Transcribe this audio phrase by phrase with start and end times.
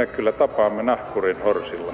[0.00, 1.92] me kyllä tapaamme nahkurin horsilla.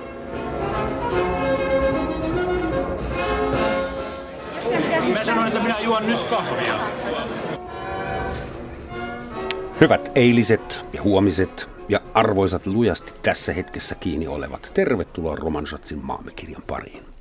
[5.13, 6.81] Mä sanoin, että minä juon nyt kahvia.
[9.81, 17.16] Hyvät eiliset ja huomiset ja arvoisat lujasti tässä hetkessä kiinni olevat, tervetuloa Romansatsin maamekirjan pariin.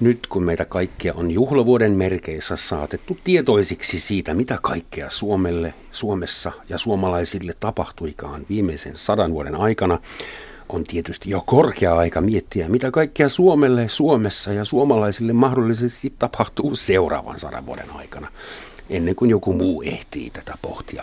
[0.00, 6.78] Nyt kun meitä kaikkia on juhlavuoden merkeissä saatettu tietoisiksi siitä, mitä kaikkea Suomelle, Suomessa ja
[6.78, 9.98] suomalaisille tapahtuikaan viimeisen sadan vuoden aikana,
[10.68, 17.38] on tietysti jo korkea aika miettiä, mitä kaikkea Suomelle, Suomessa ja suomalaisille mahdollisesti tapahtuu seuraavan
[17.38, 18.28] sadan vuoden aikana,
[18.90, 21.02] ennen kuin joku muu ehtii tätä pohtia.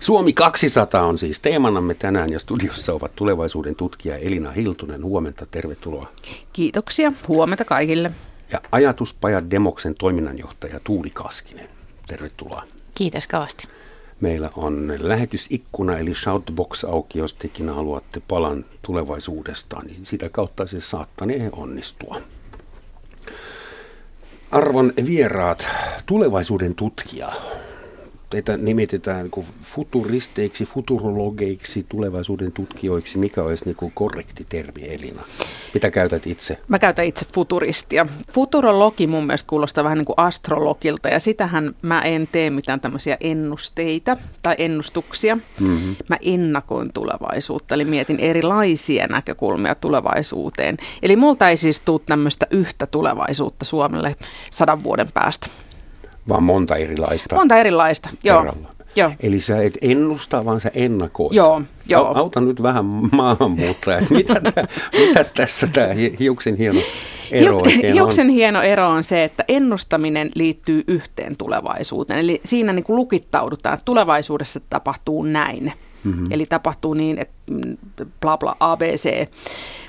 [0.00, 5.04] Suomi 200 on siis teemanamme tänään ja studiossa ovat tulevaisuuden tutkija Elina Hiltunen.
[5.04, 6.12] Huomenta, tervetuloa.
[6.52, 8.10] Kiitoksia, huomenta kaikille.
[8.52, 11.68] Ja ajatuspaja Demoksen toiminnanjohtaja Tuuli Kaskinen.
[12.06, 12.62] Tervetuloa.
[12.94, 13.68] Kiitos kovasti.
[14.20, 20.80] Meillä on lähetysikkuna eli shoutbox auki, jos tekin haluatte palan tulevaisuudesta, niin sitä kautta se
[20.80, 22.20] saattanee onnistua.
[24.50, 25.66] Arvon vieraat,
[26.06, 27.32] tulevaisuuden tutkija,
[28.30, 33.18] teitä nimitetään niin futuristeiksi, futurologeiksi, tulevaisuuden tutkijoiksi.
[33.18, 35.22] Mikä olisi niin korrekti termi, Elina?
[35.74, 36.58] Mitä käytät itse?
[36.68, 38.06] Mä käytän itse futuristia.
[38.32, 43.16] Futurologi mun mielestä kuulostaa vähän niin kuin astrologilta ja sitähän mä en tee mitään tämmöisiä
[43.20, 45.36] ennusteita tai ennustuksia.
[45.36, 45.96] Mm-hmm.
[46.08, 50.76] Mä ennakoin tulevaisuutta, eli mietin erilaisia näkökulmia tulevaisuuteen.
[51.02, 54.16] Eli multa ei siis tule tämmöistä yhtä tulevaisuutta Suomelle
[54.50, 55.46] sadan vuoden päästä
[56.30, 57.34] vaan monta erilaista.
[57.34, 58.54] Monta erilaista, joo.
[58.96, 59.12] Joo.
[59.20, 61.32] Eli sä et ennusta, vaan sä ennakoit.
[61.32, 62.12] Joo, joo.
[62.14, 64.10] Auta nyt vähän maahanmuuttajat.
[64.10, 65.88] mitä, tä, mitä tässä tämä
[66.20, 66.80] hiuksen hieno
[67.32, 68.32] ero oikein Hiuksen on?
[68.32, 72.20] hieno ero on se, että ennustaminen liittyy yhteen tulevaisuuteen.
[72.20, 75.72] Eli siinä niin kuin lukittaudutaan, että tulevaisuudessa tapahtuu näin.
[76.04, 76.26] Mm-hmm.
[76.30, 77.34] Eli tapahtuu niin, että
[78.20, 79.28] bla bla ABC.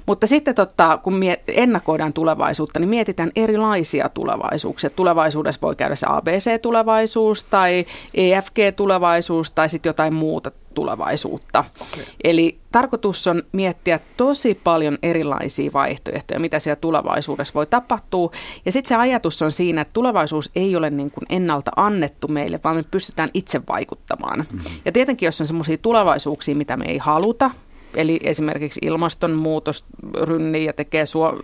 [0.05, 4.89] Mutta sitten totta, kun ennakoidaan tulevaisuutta, niin mietitään erilaisia tulevaisuuksia.
[4.89, 11.59] Tulevaisuudessa voi käydä se ABC-tulevaisuus tai EFG-tulevaisuus tai sitten jotain muuta tulevaisuutta.
[11.59, 12.05] Okay.
[12.23, 18.31] Eli tarkoitus on miettiä tosi paljon erilaisia vaihtoehtoja, mitä siellä tulevaisuudessa voi tapahtua.
[18.65, 22.59] Ja sitten se ajatus on siinä, että tulevaisuus ei ole niin kuin ennalta annettu meille,
[22.63, 24.39] vaan me pystytään itse vaikuttamaan.
[24.39, 24.81] Mm-hmm.
[24.85, 27.51] Ja tietenkin, jos on sellaisia tulevaisuuksia, mitä me ei haluta,
[27.95, 29.85] eli esimerkiksi ilmastonmuutos
[30.21, 31.39] rynnii ja tekee suo,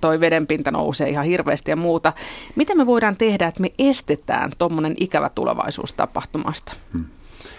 [0.00, 2.12] toi vedenpinta nousee ihan hirveästi ja muuta.
[2.56, 6.72] Mitä me voidaan tehdä, että me estetään tuommoinen ikävä tulevaisuus tapahtumasta?
[6.92, 7.04] Hmm.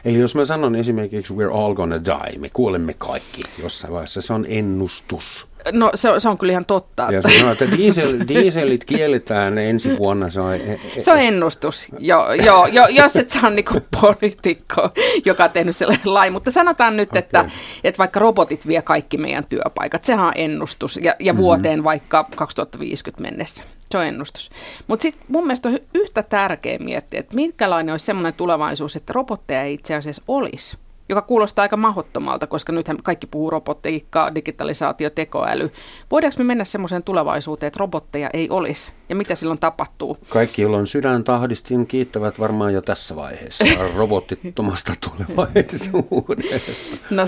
[0.06, 4.34] Eli jos mä sanon esimerkiksi we're all gonna die, me kuolemme kaikki jossain vaiheessa, se
[4.34, 5.48] on ennustus.
[5.72, 7.08] No se on, se on kyllä ihan totta.
[7.12, 10.30] Ja sanoo, että diesel, dieselit kielletään ensi vuonna.
[10.30, 14.90] Se on, e- e- se on ennustus, joo, joo, jo, jos et saa niinku poliitikko,
[15.26, 16.34] joka on tehnyt sellainen lain.
[16.34, 17.20] Mutta sanotaan nyt, okay.
[17.20, 17.46] että,
[17.84, 21.44] että vaikka robotit vie kaikki meidän työpaikat, sehän on ennustus ja, ja mm-hmm.
[21.44, 23.64] vuoteen vaikka 2050 mennessä.
[23.92, 24.52] Se on ennustus.
[24.88, 29.64] Mutta sitten mun mielestä on yhtä tärkeä miettiä, että minkälainen olisi semmoinen tulevaisuus, että robotteja
[29.64, 30.78] ei itse asiassa olisi
[31.10, 35.72] joka kuulostaa aika mahottomalta, koska nythän kaikki puhuu robotiikkaa, digitalisaatio, tekoäly.
[36.12, 38.92] Voidaanko me mennä semmoiseen tulevaisuuteen, että robotteja ei olisi?
[39.10, 40.18] Ja mitä silloin tapahtuu?
[40.30, 46.98] Kaikki, joilla on sydän tahdistin, kiittävät varmaan jo tässä vaiheessa robottittomasta tulevaisuudesta.
[47.10, 47.28] No,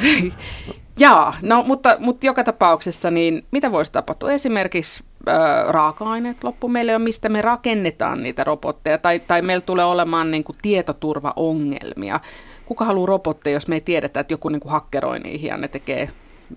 [0.99, 4.31] jaa, no, mutta, mutta joka tapauksessa, niin mitä voisi tapahtua?
[4.31, 5.03] Esimerkiksi
[5.67, 6.67] raaka-aineet loppu.
[6.67, 10.57] Meillä ei ole mistä me rakennetaan niitä robotteja, tai, tai meillä tulee olemaan niin kuin
[10.61, 12.19] tietoturvaongelmia
[12.67, 15.67] kuka haluaa robotteja, jos me ei tiedetä, että joku niin kuin hakkeroi niihin ja ne
[15.67, 16.09] tekee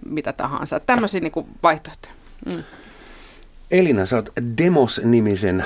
[0.06, 0.80] mitä tahansa.
[0.80, 2.14] Tämmöisiä niin kuin vaihtoehtoja.
[2.46, 2.64] Mm.
[3.70, 4.28] Elina, sä oot
[4.58, 5.64] Demos-nimisen...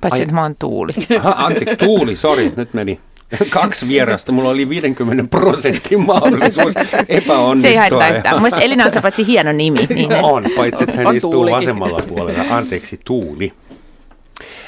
[0.00, 0.92] Paitsi, että mä oon Tuuli.
[1.18, 3.00] Aha, anteeksi, Tuuli, sori, nyt meni
[3.50, 4.32] kaksi vierasta.
[4.32, 6.74] Mulla oli 50 prosentin mahdollisuus
[7.08, 7.62] epäonnistua.
[7.62, 8.36] Se ei haittaa yhtään.
[8.36, 9.86] Mielestäni Elina on paitsi hieno nimi.
[9.94, 11.56] Niin on, paitsi että hän on istuu tuulikin.
[11.56, 12.56] vasemmalla puolella.
[12.56, 13.52] Anteeksi, Tuuli.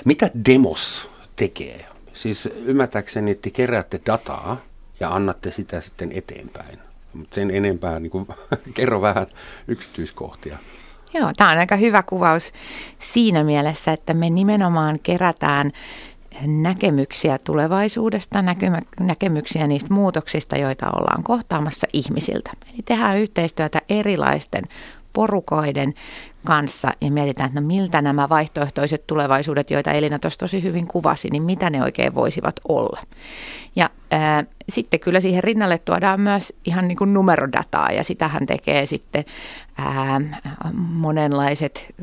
[0.04, 1.84] Mitä Demos tekee?
[2.14, 4.60] Siis ymmärtääkseni, että keräätte dataa
[5.00, 6.78] ja annatte sitä sitten eteenpäin.
[7.12, 8.26] Mutta sen enempää niin kuin,
[8.75, 9.26] kerro vähän
[9.69, 10.58] yksityiskohtia.
[11.14, 12.52] Joo, tämä on aika hyvä kuvaus
[12.99, 15.72] siinä mielessä, että me nimenomaan kerätään
[16.46, 18.44] näkemyksiä tulevaisuudesta,
[19.00, 22.50] näkemyksiä niistä muutoksista, joita ollaan kohtaamassa ihmisiltä.
[22.75, 24.64] Eli tehdään yhteistyötä erilaisten
[25.12, 25.94] porukoiden
[26.46, 31.31] kanssa ja mietitään, että no miltä nämä vaihtoehtoiset tulevaisuudet, joita Elina tuossa tosi hyvin kuvasi,
[31.31, 33.00] niin mitä ne oikein voisivat olla.
[33.76, 38.87] Ja ää, sitten kyllä siihen rinnalle tuodaan myös ihan niin kuin numerodataa ja sitähän tekee
[38.87, 39.25] sitten
[39.79, 40.20] ää,
[40.79, 41.94] monenlaiset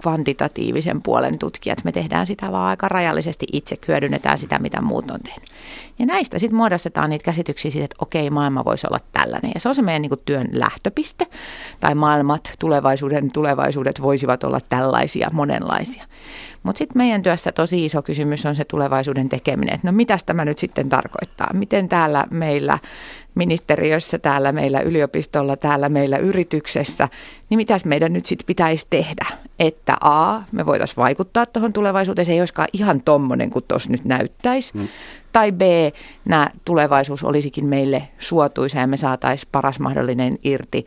[0.00, 1.84] kvantitatiivisen puolen tutkijat.
[1.84, 5.50] Me tehdään sitä vaan aika rajallisesti itse, hyödynnetään sitä, mitä muut on tehnyt.
[5.98, 9.50] Ja näistä sitten muodostetaan niitä käsityksiä siitä, että okei, maailma voisi olla tällainen.
[9.54, 11.26] Ja se on se meidän niin kuin työn lähtöpiste.
[11.80, 16.04] Tai maailmat, tulevaisuuden tulevaisuudet voisivat olla tällaisia, monenlaisia.
[16.62, 19.74] Mutta sitten meidän työssä tosi iso kysymys on se tulevaisuuden tekeminen.
[19.74, 21.50] Että no mitä tämä nyt sitten tarkoittaa?
[21.52, 22.78] Miten täällä meillä
[23.34, 27.08] ministeriössä, täällä meillä yliopistolla, täällä meillä yrityksessä,
[27.50, 29.26] niin mitäs meidän nyt sitten pitäisi tehdä?
[29.58, 34.04] Että A, me voitaisiin vaikuttaa tuohon tulevaisuuteen, se ei olisikaan ihan tommonen kuin tuossa nyt
[34.04, 34.72] näyttäisi.
[34.74, 34.88] Hmm.
[35.32, 35.60] Tai B,
[36.24, 40.86] nämä tulevaisuus olisikin meille suotuisa ja me saataisiin paras mahdollinen irti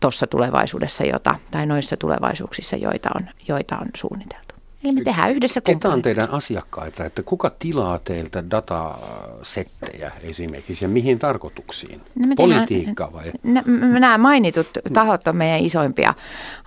[0.00, 4.45] tuossa tulevaisuudessa, jota, tai noissa tulevaisuuksissa, joita on, joita on suunniteltu.
[4.84, 10.88] Eli me tehdään yhdessä Ketä on teidän asiakkaita, että kuka tilaa teiltä datasettejä esimerkiksi ja
[10.88, 12.00] mihin tarkoituksiin?
[12.14, 13.32] No Politiikka vai?
[13.90, 16.14] Nämä mainitut tahot on meidän isoimpia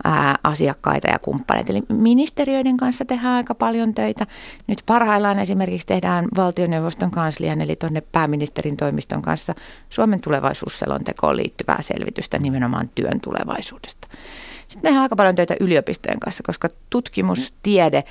[0.04, 1.72] ää, asiakkaita ja kumppaneita.
[1.72, 4.28] Eli ministeriöiden kanssa tehdään aika paljon töitä.
[4.68, 9.56] Nyt parhaillaan esimerkiksi tehdään valtioneuvoston kanslian eli tuonne pääministerin toimiston kanssa
[9.90, 14.08] Suomen tulevaisuusselontekoon liittyvää selvitystä nimenomaan työn tulevaisuudesta.
[14.70, 18.04] Sitten tehdään aika paljon töitä yliopistojen kanssa, koska tutkimustiede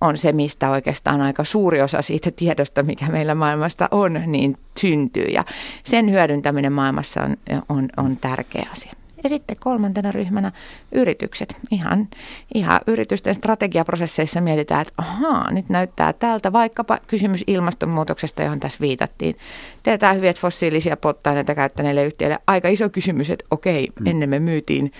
[0.00, 5.26] on se, mistä oikeastaan aika suuri osa siitä tiedosta, mikä meillä maailmasta on, niin syntyy.
[5.26, 5.44] Ja
[5.84, 7.36] sen hyödyntäminen maailmassa on,
[7.68, 8.92] on, on tärkeä asia.
[9.24, 10.52] Ja sitten kolmantena ryhmänä
[10.92, 11.56] yritykset.
[11.70, 12.08] Ihan,
[12.54, 19.36] ihan yritysten strategiaprosesseissa mietitään, että ahaa, nyt näyttää tältä vaikkapa kysymys ilmastonmuutoksesta, johon tässä viitattiin.
[19.82, 24.06] Teetään hyviä fossiilisia polttoaineita käyttäneille yhtiöille aika iso kysymys, että okei, mm.
[24.06, 24.92] ennen me myytiin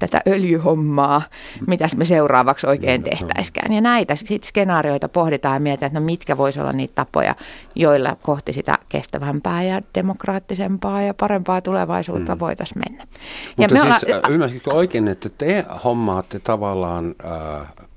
[0.00, 1.22] tätä öljyhommaa,
[1.66, 3.72] mitäs me seuraavaksi oikein tehtäiskään.
[3.72, 7.34] Ja näitä sitten skenaarioita pohditaan ja mietitään, että no mitkä voisi olla niitä tapoja,
[7.74, 12.40] joilla kohti sitä kestävämpää ja demokraattisempaa ja parempaa tulevaisuutta mm.
[12.40, 13.02] voitaisiin mennä.
[13.02, 13.08] Ja
[13.56, 14.28] Mutta me siis olla...
[14.28, 17.89] ymmärsitkö oikein, että te hommaatte tavallaan äh,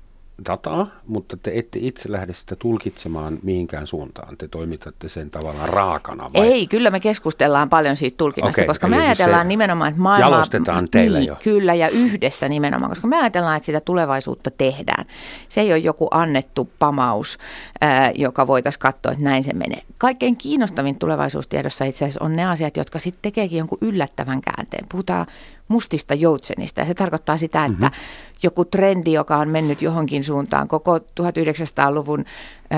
[0.46, 4.36] dataa, mutta te ette itse lähde sitä tulkitsemaan mihinkään suuntaan.
[4.36, 6.46] Te toimitatte sen tavallaan raakana vai?
[6.46, 10.26] Ei, kyllä me keskustellaan paljon siitä tulkinnasta, okay, koska me siis ajatellaan nimenomaan, että maailma...
[10.26, 11.36] Jalostetaan teillä niin, jo.
[11.44, 15.04] Kyllä, ja yhdessä nimenomaan, koska me ajatellaan, että sitä tulevaisuutta tehdään.
[15.48, 17.38] Se ei ole joku annettu pamaus,
[17.84, 19.82] äh, joka voitaisiin katsoa, että näin se menee.
[19.98, 24.86] Kaikkein kiinnostavin tulevaisuustiedossa itse asiassa on ne asiat, jotka sitten tekeekin jonkun yllättävän käänteen.
[24.88, 25.26] Puhutaan
[25.68, 26.80] mustista joutsenista.
[26.80, 27.96] Ja se tarkoittaa sitä, että mm-hmm.
[28.42, 32.24] joku trendi, joka on mennyt johonkin suuntaan, koko 1900-luvun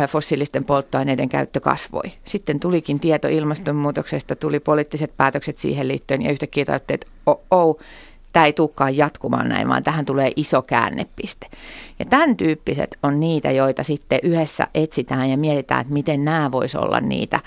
[0.08, 2.12] fossiilisten polttoaineiden käyttö kasvoi.
[2.24, 7.78] Sitten tulikin tieto ilmastonmuutoksesta, tuli poliittiset päätökset siihen liittyen ja yhtäkkiä tajuttiin, että oh, oh,
[8.36, 11.46] tämä ei tulekaan jatkumaan näin, vaan tähän tulee iso käännepiste.
[11.98, 16.78] Ja tämän tyyppiset on niitä, joita sitten yhdessä etsitään ja mietitään, että miten nämä voisi
[16.78, 17.40] olla niitä,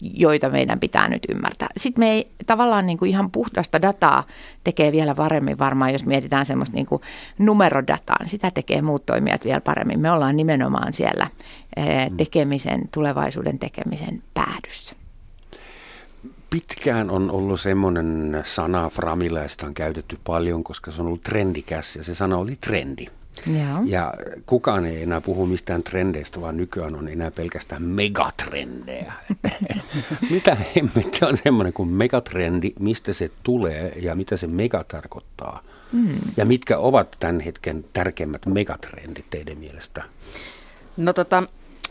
[0.00, 1.68] joita meidän pitää nyt ymmärtää.
[1.76, 4.26] Sitten me ei tavallaan niin kuin ihan puhdasta dataa
[4.64, 7.02] tekee vielä paremmin varmaan, jos mietitään semmoista niin kuin
[7.38, 10.00] numerodataa, niin sitä tekee muut toimijat vielä paremmin.
[10.00, 11.26] Me ollaan nimenomaan siellä
[11.76, 12.16] mm.
[12.16, 15.01] tekemisen, tulevaisuuden tekemisen päädyssä
[16.52, 21.22] pitkään on ollut semmoinen sana Framilla, ja sitä on käytetty paljon, koska se on ollut
[21.22, 23.06] trendikäs ja se sana oli trendi.
[23.46, 23.82] Ja.
[23.84, 24.14] ja
[24.46, 29.12] kukaan ei enää puhu mistään trendeistä, vaan nykyään on enää pelkästään megatrendejä.
[30.30, 35.62] mitä hemmetti on semmoinen kuin megatrendi, mistä se tulee ja mitä se mega tarkoittaa?
[35.92, 36.08] Mm.
[36.36, 40.02] Ja mitkä ovat tämän hetken tärkeimmät megatrendit teidän mielestä?
[40.96, 41.42] No tota,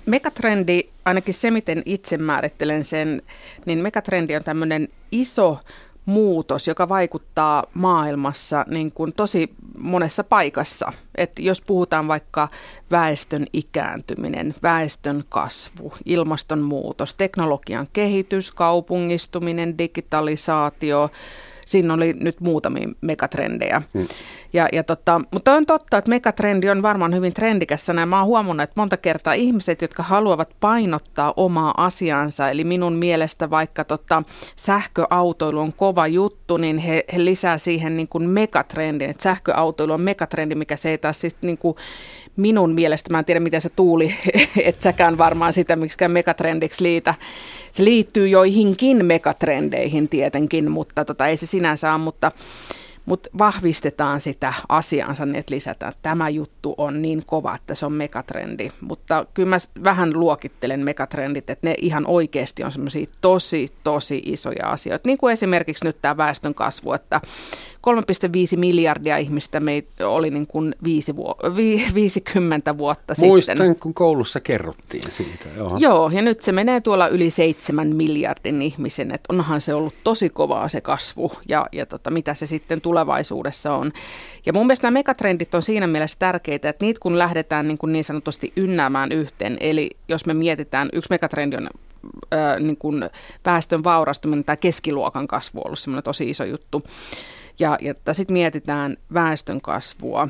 [0.05, 3.21] Megatrendi, ainakin se miten itse määrittelen sen,
[3.65, 5.59] niin megatrendi on tämmöinen iso
[6.05, 10.93] muutos, joka vaikuttaa maailmassa niin kuin tosi monessa paikassa.
[11.15, 12.47] Et jos puhutaan vaikka
[12.91, 21.09] väestön ikääntyminen, väestön kasvu, ilmastonmuutos, teknologian kehitys, kaupungistuminen, digitalisaatio,
[21.71, 23.81] siinä oli nyt muutamia megatrendejä.
[23.93, 24.07] Hmm.
[24.53, 28.05] Ja, ja tota, mutta on totta, että megatrendi on varmaan hyvin trendikäs sana.
[28.05, 33.49] Mä oon huomannut, että monta kertaa ihmiset, jotka haluavat painottaa omaa asiansa, eli minun mielestä
[33.49, 34.23] vaikka tota,
[34.55, 40.01] sähköautoilu on kova juttu, niin he, he lisää siihen niin kuin megatrendin, että sähköautoilu on
[40.01, 41.75] megatrendi, mikä se ei taas siis niin kuin
[42.35, 44.15] minun mielestä, mä en tiedä miten se tuuli,
[44.63, 47.15] et säkään varmaan sitä miksikään megatrendiksi liitä.
[47.71, 52.31] Se liittyy joihinkin megatrendeihin tietenkin, mutta tota, ei se sinänsä ole, mutta
[53.05, 57.93] mutta vahvistetaan sitä asiansa, niin että lisätään, tämä juttu on niin kova, että se on
[57.93, 58.69] megatrendi.
[58.81, 64.67] Mutta kyllä mä vähän luokittelen megatrendit, että ne ihan oikeasti on semmoisia tosi, tosi isoja
[64.67, 65.07] asioita.
[65.07, 67.21] Niin kuin esimerkiksi nyt tämä väestön kasvu, että
[67.87, 73.75] 3,5 miljardia ihmistä meitä oli niin kuin viisi vuo, vi, 50 vuotta Muistan, sitten.
[73.75, 75.45] kun koulussa kerrottiin siitä.
[75.57, 75.77] Joo.
[75.79, 80.29] Joo, ja nyt se menee tuolla yli 7 miljardin ihmisen, että onhan se ollut tosi
[80.29, 83.91] kovaa se kasvu, ja, ja tota, mitä se sitten tulevaisuudessa on.
[84.45, 87.93] Ja mun mielestä nämä megatrendit on siinä mielessä tärkeitä, että niitä kun lähdetään niin, kuin
[87.93, 91.69] niin sanotusti ynnäämään yhteen, eli jos me mietitään, yksi megatrendi on
[92.31, 93.09] ää, niin kuin
[93.45, 96.83] väestön vaurastuminen tai keskiluokan kasvu on ollut semmoinen tosi iso juttu.
[97.61, 100.27] Ja, ja sitten mietitään väestön kasvua,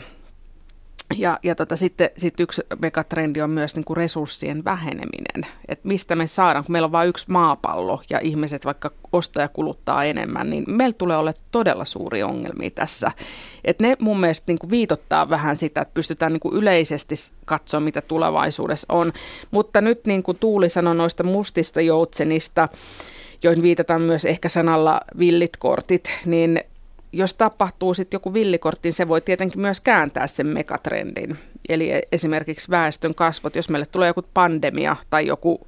[1.17, 5.51] ja, ja tota, sitten sit yksi megatrendi on myös niin kuin resurssien väheneminen.
[5.67, 9.47] Että mistä me saadaan, kun meillä on vain yksi maapallo ja ihmiset vaikka ostaa ja
[9.47, 13.11] kuluttaa enemmän, niin meillä tulee olla todella suuri ongelmia tässä.
[13.65, 17.79] Et ne mun mielestä niin kuin viitottaa vähän sitä, että pystytään niin kuin yleisesti katsoa,
[17.79, 19.13] mitä tulevaisuudessa on.
[19.51, 22.69] Mutta nyt niin kuin Tuuli sanoi noista mustista joutsenista,
[23.43, 26.63] joihin viitataan myös ehkä sanalla villit kortit, niin
[27.13, 31.39] jos tapahtuu sitten joku villikortti, se voi tietenkin myös kääntää sen megatrendin.
[31.69, 35.67] Eli e- esimerkiksi väestön kasvot, jos meille tulee joku pandemia tai joku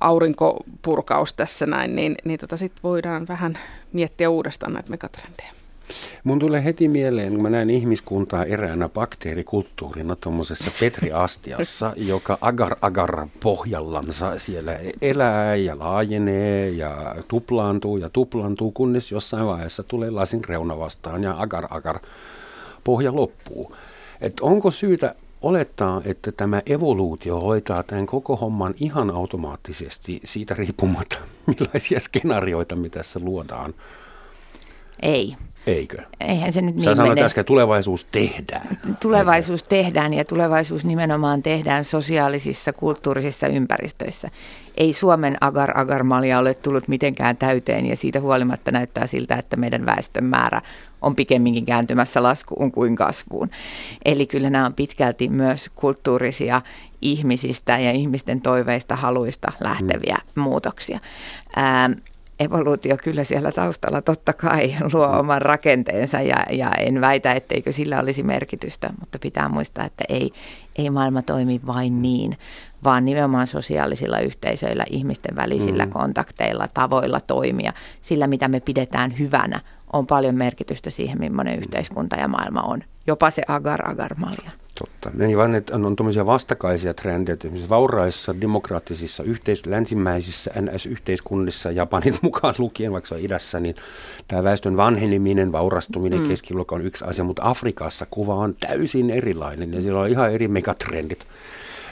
[0.00, 3.58] aurinkopurkaus tässä näin, niin, niin tota sitten voidaan vähän
[3.92, 5.57] miettiä uudestaan näitä megatrendejä.
[6.24, 14.38] Mun tulee heti mieleen, kun mä näen ihmiskuntaa eräänä bakteerikulttuurina tuommoisessa petriastiassa, joka agar-agar pohjallansa
[14.38, 21.22] siellä elää ja laajenee ja tuplaantuu ja tuplaantuu, kunnes jossain vaiheessa tulee lasin reuna vastaan
[21.22, 21.98] ja agar-agar
[22.84, 23.76] pohja loppuu.
[24.20, 31.18] Et onko syytä olettaa, että tämä evoluutio hoitaa tämän koko homman ihan automaattisesti siitä riippumatta,
[31.46, 33.74] millaisia skenaarioita me tässä luodaan?
[35.02, 35.36] Ei.
[35.66, 36.02] Eikö?
[36.20, 37.26] Eihän se nyt niin Sä sanoit mene.
[37.26, 38.78] äsken, tulevaisuus tehdään.
[39.00, 39.68] Tulevaisuus Eikö?
[39.68, 44.30] tehdään ja tulevaisuus nimenomaan tehdään sosiaalisissa, kulttuurisissa ympäristöissä.
[44.76, 50.24] Ei Suomen agar-agar-malja ole tullut mitenkään täyteen ja siitä huolimatta näyttää siltä, että meidän väestön
[50.24, 50.60] määrä
[51.02, 53.50] on pikemminkin kääntymässä laskuun kuin kasvuun.
[54.04, 56.62] Eli kyllä nämä on pitkälti myös kulttuurisia
[57.02, 60.42] ihmisistä ja ihmisten toiveista, haluista lähteviä mm.
[60.42, 60.98] muutoksia.
[61.58, 61.92] Ähm,
[62.40, 65.18] evoluutio kyllä siellä taustalla totta kai luo mm.
[65.18, 70.30] oman rakenteensa ja, ja en väitä, etteikö sillä olisi merkitystä, mutta pitää muistaa, että ei,
[70.76, 72.36] ei maailma toimi vain niin,
[72.84, 75.92] vaan nimenomaan sosiaalisilla yhteisöillä, ihmisten välisillä mm.
[75.92, 79.60] kontakteilla, tavoilla toimia, sillä mitä me pidetään hyvänä,
[79.92, 82.82] on paljon merkitystä siihen, millainen yhteiskunta ja maailma on.
[83.06, 84.50] Jopa se agar-agar-malja.
[84.78, 85.10] Totta.
[85.14, 92.54] Niin vaan, että on tuommoisia vastakaisia trendejä, esimerkiksi vauraissa, demokraattisissa, yhteis- länsimäisissä NS-yhteiskunnissa, Japanin mukaan
[92.58, 93.76] lukien, vaikka se on idässä, niin
[94.28, 96.28] tämä väestön vanheneminen, vaurastuminen, mm.
[96.28, 100.48] keskiluokka on yksi asia, mutta Afrikassa kuva on täysin erilainen ja siellä on ihan eri
[100.48, 101.26] megatrendit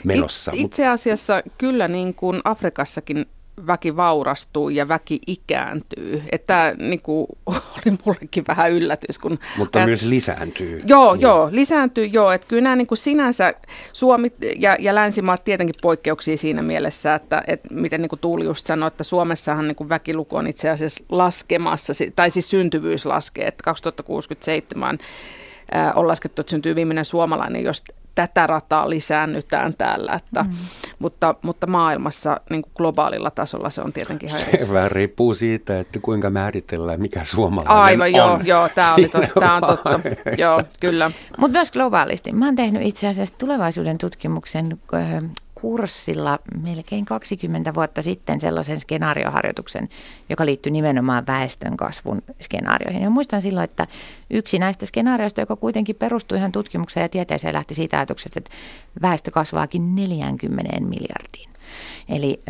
[0.03, 0.51] menossa.
[0.55, 3.25] It, itse asiassa kyllä niin kuin Afrikassakin
[3.67, 6.23] väki vaurastuu ja väki ikääntyy.
[6.31, 7.27] Että niin kuin,
[7.75, 9.19] oli mullekin vähän yllätys.
[9.19, 9.87] Kun Mutta ajat...
[9.87, 10.81] myös lisääntyy.
[10.85, 11.21] Joo, niin.
[11.21, 12.31] joo, lisääntyy joo.
[12.31, 13.53] Että kyllä nämä niin kuin sinänsä,
[13.93, 18.65] Suomi ja, ja länsimaat tietenkin poikkeuksia siinä mielessä, että, että miten niin kuin Tuuli just
[18.65, 23.63] sanoi, että Suomessahan niin kuin väkiluku on itse asiassa laskemassa, tai siis syntyvyys laskee, että
[23.63, 24.97] 2067
[25.95, 27.83] on laskettu, että syntyy viimeinen suomalainen, jos
[28.17, 30.49] tätä rataa lisäännytään täällä, että, mm.
[30.99, 35.79] mutta, mutta maailmassa niin kuin globaalilla tasolla se on tietenkin ihan Se vähän riippuu siitä,
[35.79, 38.13] että kuinka määritellään, mikä suomalainen Aivan, on.
[38.13, 39.99] joo, joo tämä, oli totta, tämä on totta.
[40.37, 41.11] joo, kyllä.
[41.37, 42.33] Mutta myös globaalisti.
[42.33, 44.79] Mä oon tehnyt itse asiassa tulevaisuuden tutkimuksen
[45.61, 49.89] kurssilla melkein 20 vuotta sitten sellaisen skenaarioharjoituksen,
[50.29, 53.03] joka liittyy nimenomaan väestön kasvun skenaarioihin.
[53.03, 53.87] Ja muistan silloin, että
[54.29, 58.51] yksi näistä skenaarioista, joka kuitenkin perustui ihan tutkimukseen ja tieteeseen, lähti siitä ajatuksesta, että
[59.01, 61.49] väestö kasvaakin 40 miljardiin.
[62.09, 62.41] Eli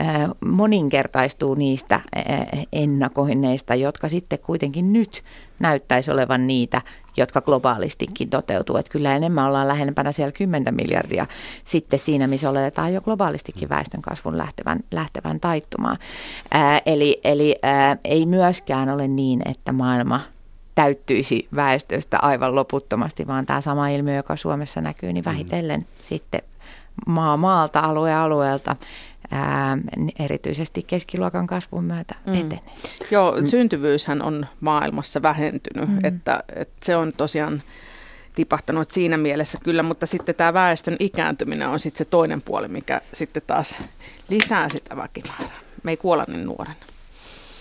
[0.46, 2.00] moninkertaistuu niistä
[2.74, 5.24] ennakoinneista, jotka sitten kuitenkin nyt
[5.60, 6.82] näyttäisi olevan niitä,
[7.18, 8.78] jotka globaalistikin toteutuu.
[8.78, 11.26] Että kyllä enemmän ollaan lähempänä siellä 10 miljardia
[11.64, 15.98] sitten siinä, missä oletetaan jo globaalistikin väestön kasvun lähtevän, lähtevän taittumaan.
[16.52, 20.22] Ää, eli eli ää, ei myöskään ole niin, että maailma
[20.76, 25.86] täyttyisi väestöstä aivan loputtomasti, vaan tämä sama ilmiö, joka Suomessa näkyy, niin vähitellen mm.
[26.02, 26.42] sitten
[27.06, 28.76] maa maalta, alue alueelta
[29.32, 29.78] ää,
[30.20, 32.34] erityisesti keskiluokan kasvun myötä mm.
[32.34, 32.60] etenee.
[33.12, 36.00] Joo, syntyvyyshän on maailmassa vähentynyt, mm.
[36.04, 37.64] että, että se on tosiaan
[38.36, 43.02] tipahtanut siinä mielessä kyllä, mutta sitten tämä väestön ikääntyminen on sitten se toinen puoli, mikä
[43.14, 43.78] sitten taas
[44.30, 45.60] lisää sitä väkimäärää.
[45.84, 46.76] Me ei kuolla niin nuorena.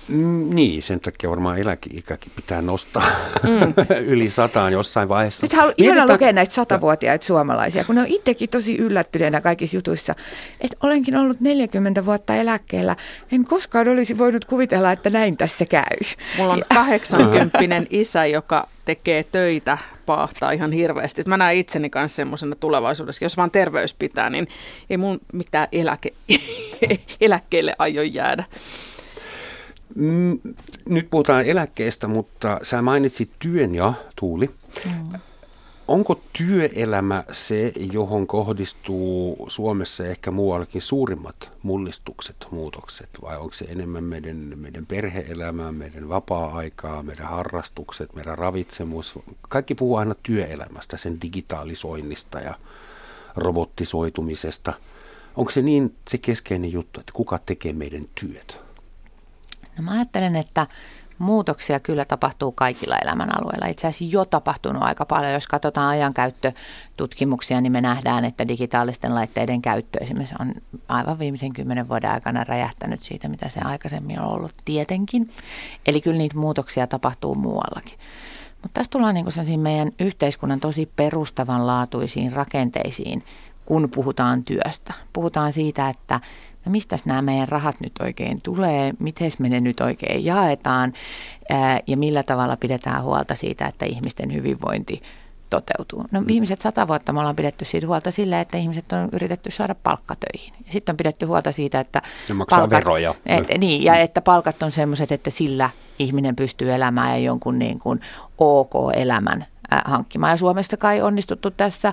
[0.09, 3.07] Mm, niin, sen takia varmaan eläkeikäkin pitää nostaa
[3.43, 3.75] mm.
[4.13, 5.45] yli sataan jossain vaiheessa.
[5.47, 10.15] Nyt haluan ihana lukea näitä satavuotiaita suomalaisia, kun ne on itsekin tosi yllättyneenä kaikissa jutuissa,
[10.61, 12.97] että olenkin ollut 40 vuotta eläkkeellä.
[13.33, 15.99] En koskaan olisi voinut kuvitella, että näin tässä käy.
[16.39, 21.23] Mulla on 80 isä, joka tekee töitä paahtaa ihan hirveästi.
[21.27, 24.49] Mä näen itseni kanssa semmoisena tulevaisuudessa, jos vaan terveys pitää, niin
[24.91, 26.11] ei mun mitään eläke,
[27.21, 28.45] eläkkeelle aio jäädä.
[29.97, 30.41] Mm,
[30.89, 34.51] nyt puhutaan eläkkeestä, mutta sä mainitsit työn ja Tuuli.
[34.85, 35.19] Mm.
[35.89, 43.65] Onko työelämä se, johon kohdistuu Suomessa ja ehkä muuallakin suurimmat mullistukset, muutokset, vai onko se
[43.65, 49.19] enemmän meidän, meidän perheelämää, meidän vapaa-aikaa, meidän harrastukset, meidän ravitsemus?
[49.49, 52.55] Kaikki puhuu aina työelämästä, sen digitalisoinnista ja
[53.37, 54.73] robottisoitumisesta.
[55.37, 58.66] Onko se niin se keskeinen juttu, että kuka tekee meidän työt?
[59.79, 60.67] No mä ajattelen, että
[61.19, 63.67] muutoksia kyllä tapahtuu kaikilla elämänalueilla.
[63.67, 65.33] Itse asiassa jo tapahtunut aika paljon.
[65.33, 70.55] Jos katsotaan ajankäyttötutkimuksia, niin me nähdään, että digitaalisten laitteiden käyttö esimerkiksi on
[70.89, 75.31] aivan viimeisen kymmenen vuoden aikana räjähtänyt siitä, mitä se aikaisemmin on ollut tietenkin.
[75.87, 77.99] Eli kyllä niitä muutoksia tapahtuu muuallakin.
[78.63, 83.25] Mutta tässä tullaan niin meidän yhteiskunnan tosi perustavanlaatuisiin rakenteisiin,
[83.65, 84.95] kun puhutaan työstä.
[85.13, 86.21] Puhutaan siitä, että
[86.67, 90.93] no mistä nämä meidän rahat nyt oikein tulee, miten me ne nyt oikein jaetaan
[91.51, 95.03] ää, ja millä tavalla pidetään huolta siitä, että ihmisten hyvinvointi
[95.51, 96.05] toteutuu.
[96.11, 96.27] No mm.
[96.27, 100.55] viimeiset sata vuotta me ollaan pidetty siitä huolta sillä, että ihmiset on yritetty saada palkkatöihin.
[100.67, 102.03] Ja sitten on pidetty huolta siitä, että
[102.51, 103.15] palkat, veroja.
[103.27, 107.79] Et, niin, ja että palkat on sellaiset, että sillä ihminen pystyy elämään ja jonkun niin
[107.79, 108.01] kuin
[108.39, 109.47] ok-elämän
[109.85, 110.31] hankkimaan.
[110.31, 111.93] Ja Suomessa kai onnistuttu tässä,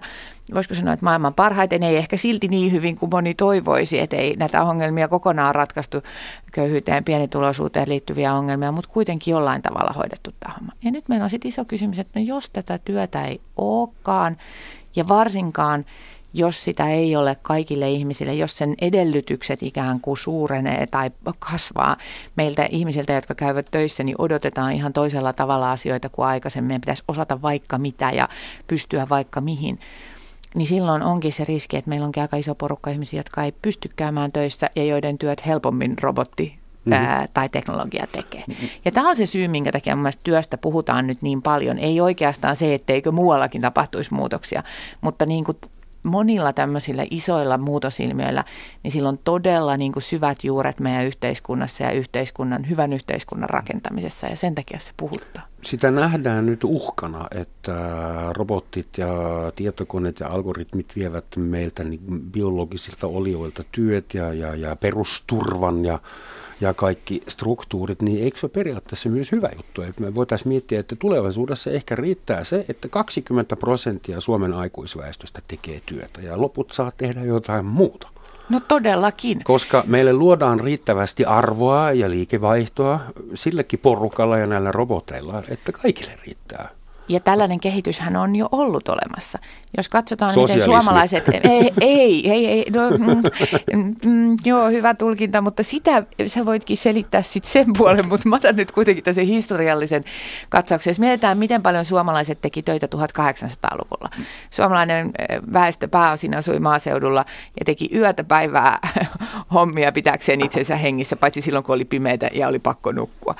[0.53, 4.35] voisiko sanoa, että maailman parhaiten, ei ehkä silti niin hyvin kuin moni toivoisi, että ei
[4.35, 6.01] näitä ongelmia kokonaan ratkaistu
[6.51, 10.55] köyhyyteen, pienituloisuuteen liittyviä ongelmia, mutta kuitenkin jollain tavalla hoidettu tämä.
[10.83, 14.37] Ja nyt meillä on sitten iso kysymys, että no jos tätä työtä ei olekaan,
[14.95, 15.85] ja varsinkaan
[16.33, 21.97] jos sitä ei ole kaikille ihmisille, jos sen edellytykset ikään kuin suurenee tai kasvaa
[22.35, 26.67] meiltä ihmisiltä, jotka käyvät töissä, niin odotetaan ihan toisella tavalla asioita kuin aikaisemmin.
[26.67, 28.29] Meidän pitäisi osata vaikka mitä ja
[28.67, 29.79] pystyä vaikka mihin.
[30.55, 33.89] Niin silloin onkin se riski, että meillä onkin aika iso porukka ihmisiä, jotka ei pysty
[33.95, 37.05] käymään töissä ja joiden työt helpommin robotti Mm-hmm.
[37.05, 38.43] Ää, tai teknologia tekee.
[38.47, 38.69] Mm-hmm.
[38.85, 41.79] Ja tämä on se syy, minkä takia mun työstä puhutaan nyt niin paljon.
[41.79, 44.63] Ei oikeastaan se, etteikö muuallakin tapahtuisi muutoksia,
[45.01, 45.57] mutta niin kuin
[46.03, 48.43] monilla tämmöisillä isoilla muutosilmiöillä,
[48.83, 54.27] niin sillä on todella niin kuin syvät juuret meidän yhteiskunnassa ja yhteiskunnan, hyvän yhteiskunnan rakentamisessa
[54.27, 55.43] ja sen takia se puhuttaa.
[55.61, 57.73] Sitä nähdään nyt uhkana, että
[58.31, 59.07] robotit ja
[59.55, 65.99] tietokoneet ja algoritmit vievät meiltä niin biologisilta olioilta työt ja, ja, ja perusturvan ja
[66.63, 69.81] ja kaikki struktuurit, niin eikö se ole periaatteessa myös hyvä juttu?
[69.81, 75.81] Että me voitaisiin miettiä, että tulevaisuudessa ehkä riittää se, että 20 prosenttia Suomen aikuisväestöstä tekee
[75.85, 78.07] työtä ja loput saa tehdä jotain muuta.
[78.49, 79.41] No todellakin.
[79.43, 82.99] Koska meille luodaan riittävästi arvoa ja liikevaihtoa
[83.33, 86.69] sillekin porukalla ja näillä roboteilla, että kaikille riittää.
[87.07, 89.39] Ja tällainen kehityshän on jo ollut olemassa.
[89.77, 91.23] Jos katsotaan, miten suomalaiset...
[91.43, 97.21] Ei, ei, ei, ei no, mm, mm, joo, hyvä tulkinta, mutta sitä sä voitkin selittää
[97.21, 100.03] sitten sen puolen, mutta mä otan nyt kuitenkin tässä historiallisen
[100.49, 100.91] katsauksen.
[100.91, 104.09] Jos mietitään, miten paljon suomalaiset teki töitä 1800-luvulla.
[104.49, 105.11] Suomalainen
[105.53, 107.25] väestö pääosin asui maaseudulla
[107.59, 108.79] ja teki yötä päivää
[109.53, 113.35] hommia pitääkseen itsensä hengissä, paitsi silloin, kun oli pimeitä ja oli pakko nukkua.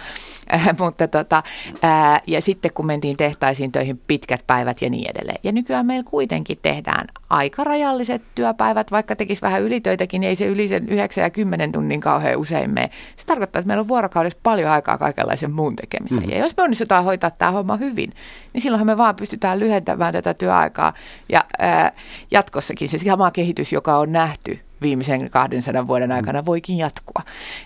[0.53, 1.43] Äh, mutta tota,
[1.83, 5.39] äh, ja sitten kun mentiin tehtaisiin töihin pitkät päivät ja niin edelleen.
[5.43, 10.45] Ja nykyään meillä kuitenkin tehdään aika rajalliset työpäivät, vaikka tekisi vähän ylitöitäkin, niin ei se
[10.45, 12.89] yli sen 9 ja 10 tunnin kauhean usein mene.
[13.17, 16.23] Se tarkoittaa, että meillä on vuorokaudessa paljon aikaa kaikenlaisen muun tekemiseen.
[16.23, 16.29] Mm.
[16.29, 18.13] Ja jos me onnistutaan hoitaa tämä homma hyvin,
[18.53, 20.93] niin silloinhan me vaan pystytään lyhentämään tätä työaikaa.
[21.29, 21.91] Ja ää,
[22.31, 26.15] jatkossakin se sama kehitys, joka on nähty viimeisen 200 vuoden mm.
[26.15, 27.21] aikana voikin jatkua.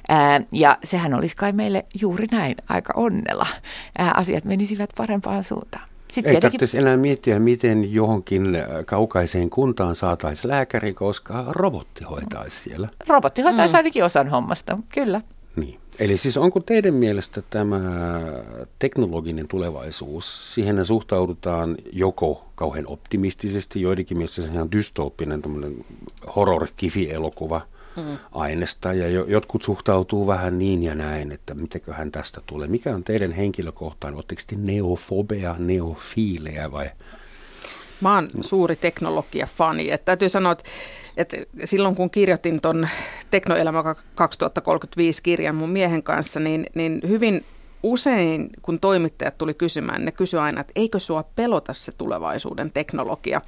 [0.09, 3.47] Ää, ja sehän olisi kai meille juuri näin aika onnella.
[3.97, 5.87] Ää, asiat menisivät parempaan suuntaan.
[6.11, 6.41] Sitten Ei tietenkin...
[6.59, 12.89] tarvitsisi enää miettiä, miten johonkin kaukaiseen kuntaan saataisiin lääkäri, koska robotti hoitaisi siellä.
[13.07, 13.77] Robotti hoitaisi mm.
[13.77, 15.21] ainakin osan hommasta, kyllä.
[15.55, 15.79] Niin.
[15.99, 17.79] Eli siis onko teidän mielestä tämä
[18.79, 25.41] teknologinen tulevaisuus, siihen suhtaudutaan joko kauhean optimistisesti, joidenkin mielestä se ihan dystooppinen
[26.35, 27.61] horror-kifi-elokuva–
[27.97, 28.17] mm.
[28.31, 32.67] aineesta ja jo, jotkut suhtautuu vähän niin ja näin, että mitäköhän tästä tulee.
[32.67, 34.15] Mikä on teidän henkilökohtaan?
[34.15, 36.89] Oletteko te neofobea, neofiileja vai?
[38.01, 39.91] Mä oon suuri teknologia-fani.
[39.91, 40.63] Että täytyy sanoa, että,
[41.17, 42.87] että silloin kun kirjoitin tuon
[43.31, 47.45] Teknoelämä 2035 kirjan mun miehen kanssa, niin, niin hyvin
[47.83, 53.41] usein, kun toimittajat tuli kysymään, ne kysyi aina, että eikö sua pelota se tulevaisuuden teknologia.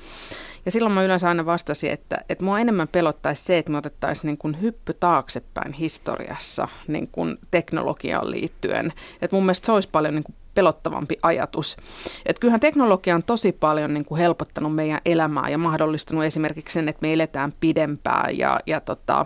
[0.65, 4.27] Ja silloin mä yleensä aina vastasin, että, että mua enemmän pelottaisi se, että me otettaisiin
[4.27, 8.93] niin kuin hyppy taaksepäin historiassa niin kuin teknologiaan liittyen.
[9.21, 11.77] Että mun mielestä se olisi paljon niin kuin pelottavampi ajatus.
[12.25, 16.89] Et kyllähän teknologia on tosi paljon niin kuin helpottanut meidän elämää ja mahdollistanut esimerkiksi sen,
[16.89, 19.25] että me eletään pidempään ja, ja tota,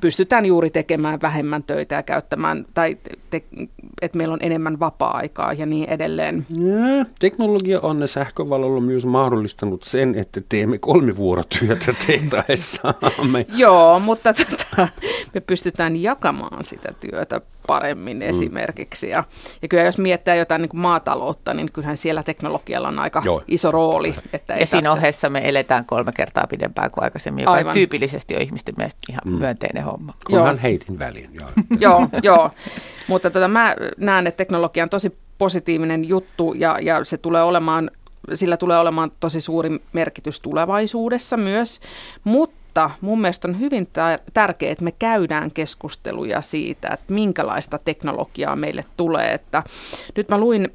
[0.00, 2.98] pystytään juuri tekemään vähemmän töitä ja käyttämään, tai
[3.30, 3.42] te,
[4.02, 6.46] että meillä on enemmän vapaa-aikaa ja niin edelleen.
[6.50, 13.46] Ja, teknologia on sähkövalolla myös mahdollistanut sen, että teemme kolmivuorotyötä tehtaessamme.
[13.56, 14.88] Joo, mutta tota,
[15.34, 18.22] me pystytään jakamaan sitä työtä paremmin mm.
[18.22, 19.08] esimerkiksi.
[19.08, 19.24] Ja,
[19.62, 23.42] ja kyllä jos miettii jotain niin kuin maataloutta, niin kyllähän siellä teknologialla on aika Joo.
[23.48, 24.14] iso rooli.
[24.32, 27.74] Että ja siinä ohessa me eletään kolme kertaa pidempään kuin aikaisemmin, joka Aivan.
[27.74, 29.32] tyypillisesti on ihmisten mielestä ihan mm.
[29.32, 30.14] myönteinen homma.
[30.26, 31.30] Kunhan heitin väliin.
[31.32, 31.48] Joo,
[31.80, 32.50] joo, joo.
[33.08, 37.90] mutta tota, mä näen, että teknologia on tosi positiivinen juttu ja, ja se tulee olemaan
[38.34, 41.80] sillä tulee olemaan tosi suuri merkitys tulevaisuudessa myös,
[42.24, 43.88] mutta mutta mun mielestä on hyvin
[44.34, 49.34] tärkeää, että me käydään keskusteluja siitä, että minkälaista teknologiaa meille tulee.
[49.34, 49.62] Että
[50.16, 50.68] nyt mä luin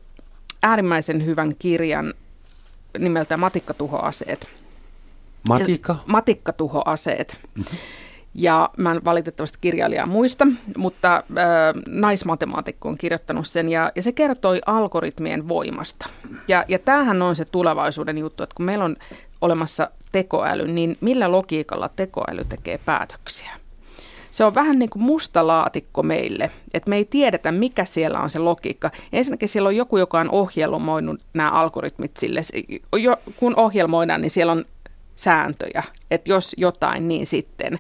[0.64, 2.14] äärimmäisen hyvän kirjan
[3.00, 4.50] nimeltä Matikkatuhoaseet.
[5.50, 5.96] Matikka?
[6.06, 7.40] Matikkatuhoaseet.
[7.56, 7.78] Mm-hmm.
[8.34, 11.24] Ja mä en valitettavasti kirjailijaa muista, mutta äh,
[11.88, 16.10] naismatemaatikko on kirjoittanut sen ja, ja se kertoi algoritmien voimasta.
[16.48, 18.96] Ja, ja tämähän on se tulevaisuuden juttu, että kun meillä on
[19.42, 23.52] olemassa tekoäly, niin millä logiikalla tekoäly tekee päätöksiä?
[24.32, 28.30] Se on vähän niin kuin musta laatikko meille, että me ei tiedetä, mikä siellä on
[28.30, 28.92] se logiikka.
[29.14, 32.42] Ensinnäkin siellä on joku, joka on ohjelmoinut nämä algoritmit sille.
[33.36, 34.66] kun ohjelmoidaan, niin siellä on
[35.16, 37.80] sääntöjä, että jos jotain, niin sitten.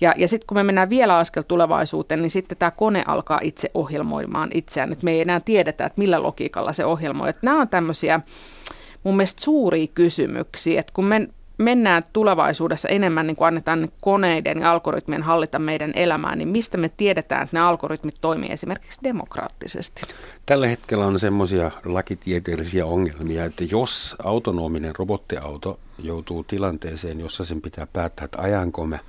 [0.00, 3.70] Ja, ja sitten kun me mennään vielä askel tulevaisuuteen, niin sitten tämä kone alkaa itse
[3.74, 7.34] ohjelmoimaan itseään, että me ei enää tiedetä, että millä logiikalla se ohjelmoi.
[7.42, 8.20] Nämä on tämmöisiä
[9.04, 14.72] mun mielestä suuria kysymyksiä, että kun me mennään tulevaisuudessa enemmän niin kuin annetaan koneiden ja
[14.72, 20.02] algoritmien hallita meidän elämää, niin mistä me tiedetään, että ne algoritmit toimii esimerkiksi demokraattisesti?
[20.46, 27.86] Tällä hetkellä on semmoisia lakitieteellisiä ongelmia, että jos autonominen robottiauto joutuu tilanteeseen, jossa sen pitää
[27.92, 29.00] päättää, että ajanko me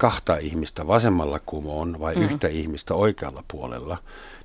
[0.00, 2.22] kahta ihmistä vasemmalla kumoon vai mm.
[2.22, 3.98] yhtä ihmistä oikealla puolella,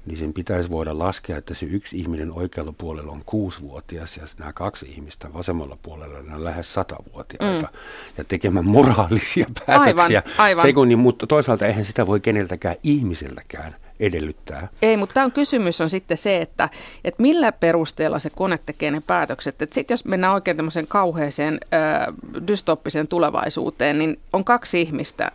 [0.06, 4.54] niin sen pitäisi voida laskea, että se yksi ihminen oikealla puolella on kuusivuotias ja nämä
[4.54, 7.80] kaksi ihmistä vasemmalla puolella ne on lähes satavuotiaita mm.
[8.18, 10.62] ja tekemään moraalisia päätöksiä aivan, aivan.
[10.62, 14.68] sekunnin, mutta toisaalta eihän sitä voi keneltäkään ihmiseltäkään edellyttää.
[14.82, 16.70] Ei, mutta tämä on kysymys on sitten se, että,
[17.04, 19.62] että millä perusteella se kone tekee ne päätökset.
[19.62, 22.08] Että sitten jos mennään oikein tämmöiseen kauheeseen äh,
[22.48, 25.32] dystoppiseen tulevaisuuteen, niin on kaksi ihmistä,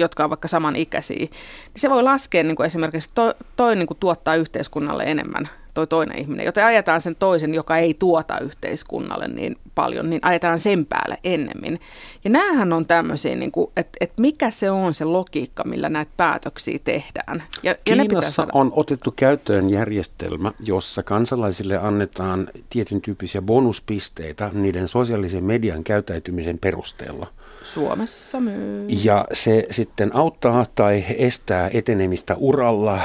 [0.00, 1.30] jotka on vaikka samanikäisiä, niin
[1.76, 6.18] se voi laskea niin kuin esimerkiksi toi, toi niin kuin tuottaa yhteiskunnalle enemmän toi toinen
[6.18, 11.18] ihminen, joten ajetaan sen toisen, joka ei tuota yhteiskunnalle niin paljon, niin ajetaan sen päälle
[11.24, 11.78] ennemmin.
[12.24, 16.12] Ja näähän on tämmöisiä, niin kuin, että, että mikä se on se logiikka, millä näitä
[16.16, 17.42] päätöksiä tehdään.
[17.62, 25.44] Ja, Kiinassa ja on otettu käyttöön järjestelmä, jossa kansalaisille annetaan tietyn tyyppisiä bonuspisteitä niiden sosiaalisen
[25.44, 27.26] median käyttäytymisen perusteella.
[27.62, 29.04] Suomessa myös.
[29.04, 33.04] Ja se sitten auttaa tai estää etenemistä uralla, äh,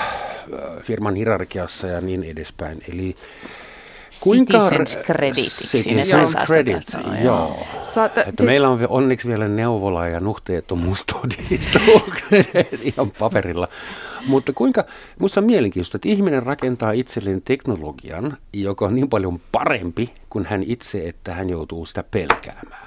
[0.81, 2.81] firman hierarkiassa ja niin edespäin.
[2.93, 3.15] Eli
[4.23, 5.45] Kuinka Citizens Credit.
[5.45, 7.23] Citizens Credit, joo.
[7.23, 7.65] joo.
[8.05, 8.45] Että tis...
[8.45, 11.81] Meillä on onneksi vielä neuvola ja nuhteettomuustodistus
[12.83, 13.67] ihan paperilla.
[14.27, 14.85] Mutta kuinka,
[15.19, 20.63] minusta on mielenkiintoista, että ihminen rakentaa itselleen teknologian, joka on niin paljon parempi kuin hän
[20.63, 22.85] itse, että hän joutuu sitä pelkäämään.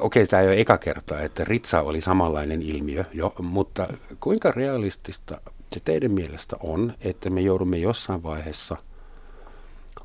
[0.00, 3.88] Okei, tämä ei ole eka kerta, että Ritsa oli samanlainen ilmiö, jo, mutta
[4.20, 5.40] kuinka realistista
[5.72, 8.76] se teidän mielestä on, että me joudumme jossain vaiheessa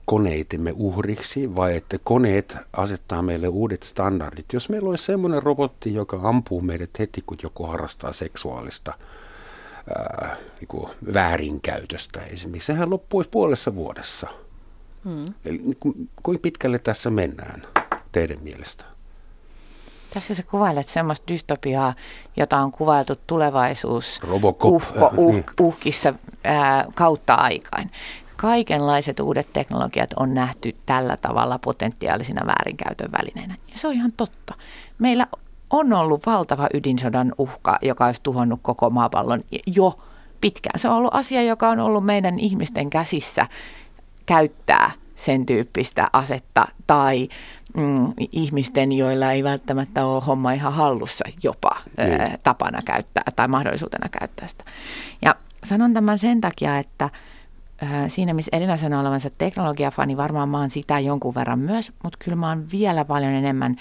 [0.05, 4.45] koneitemme uhriksi vai että koneet asettaa meille uudet standardit?
[4.53, 8.93] Jos meillä olisi semmoinen robotti, joka ampuu meidät heti, kun joku harrastaa seksuaalista
[9.95, 14.27] ää, niin kuin väärinkäytöstä esimerkiksi, sehän loppuisi puolessa vuodessa.
[15.03, 15.25] Hmm.
[15.45, 17.63] Eli niin kuinka pitkälle tässä mennään
[18.11, 18.96] teidän mielestä?
[20.13, 21.93] Tässä sä kuvailet semmoista dystopiaa,
[22.37, 24.67] jota on kuvailtu tulevaisuus uhko,
[25.17, 27.91] uh, uhkissa ää, kautta aikain.
[28.35, 33.55] Kaikenlaiset uudet teknologiat on nähty tällä tavalla potentiaalisina väärinkäytön välineinä.
[33.71, 34.53] Ja se on ihan totta.
[34.99, 35.27] Meillä
[35.69, 39.99] on ollut valtava ydinsodan uhka, joka olisi tuhonnut koko maapallon jo
[40.41, 40.79] pitkään.
[40.79, 43.45] Se on ollut asia, joka on ollut meidän ihmisten käsissä
[44.25, 47.29] käyttää sen tyyppistä asetta tai
[47.77, 52.21] mm, ihmisten, joilla ei välttämättä ole homma ihan hallussa jopa niin.
[52.21, 54.63] ää, tapana käyttää tai mahdollisuutena käyttää sitä.
[55.21, 57.09] Ja sanon tämän sen takia, että
[57.81, 62.17] ää, siinä missä Elina sanoo olevansa teknologiafani, varmaan mä oon sitä jonkun verran myös, mutta
[62.25, 63.75] kyllä mä oon vielä paljon enemmän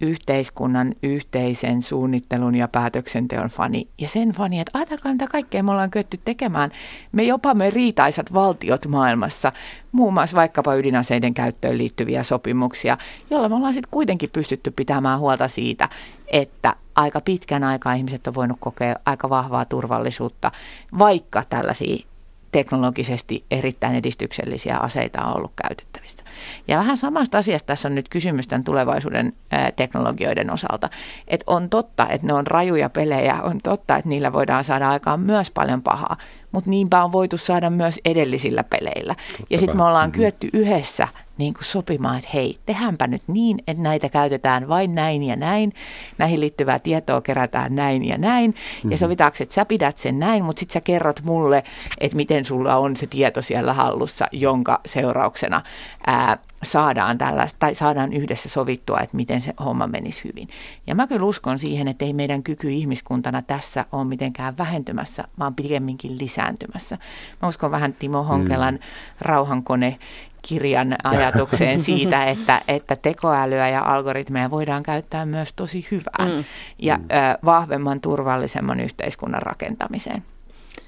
[0.00, 3.88] yhteiskunnan yhteisen suunnittelun ja päätöksenteon fani.
[3.98, 6.70] Ja sen fani, että ajatelkaa mitä kaikkea me ollaan kyetty tekemään.
[7.12, 9.52] Me jopa me riitaisat valtiot maailmassa,
[9.92, 12.98] muun muassa vaikkapa ydinaseiden käyttöön liittyviä sopimuksia,
[13.30, 15.88] jolla me ollaan sitten kuitenkin pystytty pitämään huolta siitä,
[16.26, 20.52] että aika pitkän aikaa ihmiset on voinut kokea aika vahvaa turvallisuutta,
[20.98, 22.07] vaikka tällaisia
[22.52, 26.24] teknologisesti erittäin edistyksellisiä aseita on ollut käytettävissä.
[26.68, 29.32] Ja vähän samasta asiasta tässä on nyt kysymys tämän tulevaisuuden
[29.76, 30.90] teknologioiden osalta.
[31.28, 35.20] Että on totta, että ne on rajuja pelejä, on totta, että niillä voidaan saada aikaan
[35.20, 36.16] myös paljon pahaa,
[36.52, 39.14] mutta niinpä on voitu saada myös edellisillä peleillä.
[39.14, 40.20] Totta ja sitten me ollaan mm-hmm.
[40.20, 41.08] kyetty yhdessä
[41.38, 45.72] niin kuin sopimaan, että hei, tehdäänpä nyt niin, että näitä käytetään vain näin ja näin.
[46.18, 48.50] Näihin liittyvää tietoa kerätään näin ja näin.
[48.50, 48.90] Mm-hmm.
[48.90, 51.62] Ja sovitaanko, että sä pidät sen näin, mutta sitten sä kerrot mulle,
[52.00, 55.62] että miten sulla on se tieto siellä hallussa, jonka seurauksena
[56.06, 60.48] ää, saadaan tällaista, tai saadaan yhdessä sovittua, että miten se homma menisi hyvin.
[60.86, 65.54] Ja mä kyllä uskon siihen, että ei meidän kyky ihmiskuntana tässä ole mitenkään vähentymässä, vaan
[65.54, 66.98] pikemminkin lisääntymässä.
[67.42, 68.80] Mä uskon vähän Timo Honkelan mm.
[69.20, 69.98] rauhankone
[70.42, 76.44] kirjan ajatukseen siitä, että, että tekoälyä ja algoritmeja voidaan käyttää myös tosi hyvään mm.
[76.78, 77.04] ja mm.
[77.04, 80.22] Ö, vahvemman, turvallisemman yhteiskunnan rakentamiseen.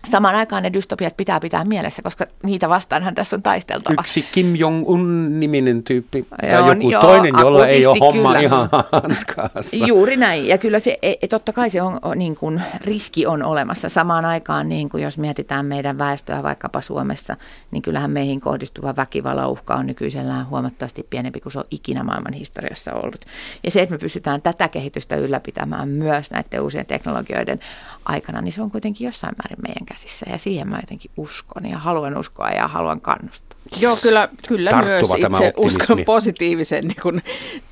[0.05, 4.01] Samaan aikaan ne dystopiat pitää pitää mielessä, koska niitä vastaanhan tässä on taisteltava.
[4.01, 8.41] Yksi Kim Jong-un-niminen tyyppi joo, tai joku joo, toinen, jolla ei ole homma kyllä.
[8.41, 9.77] ihan hanskaassa.
[9.87, 10.47] Juuri näin.
[10.47, 13.89] Ja kyllä se, e, totta kai se on, niin kuin, riski on olemassa.
[13.89, 17.37] Samaan aikaan, niin kuin jos mietitään meidän väestöä vaikkapa Suomessa,
[17.71, 22.95] niin kyllähän meihin kohdistuva väkivallauhka on nykyisellään huomattavasti pienempi kuin se on ikinä maailman historiassa
[22.95, 23.21] ollut.
[23.65, 27.61] Ja se, että me pystytään tätä kehitystä ylläpitämään myös näiden uusien teknologioiden
[28.05, 31.79] aikana, niin se on kuitenkin jossain määrin meidän käsissä ja siihen mä jotenkin uskon ja
[31.79, 33.59] haluan uskoa ja haluan kannustaa.
[33.81, 37.23] Joo, kyllä, kyllä myös itse uskon positiivisen niin kuin,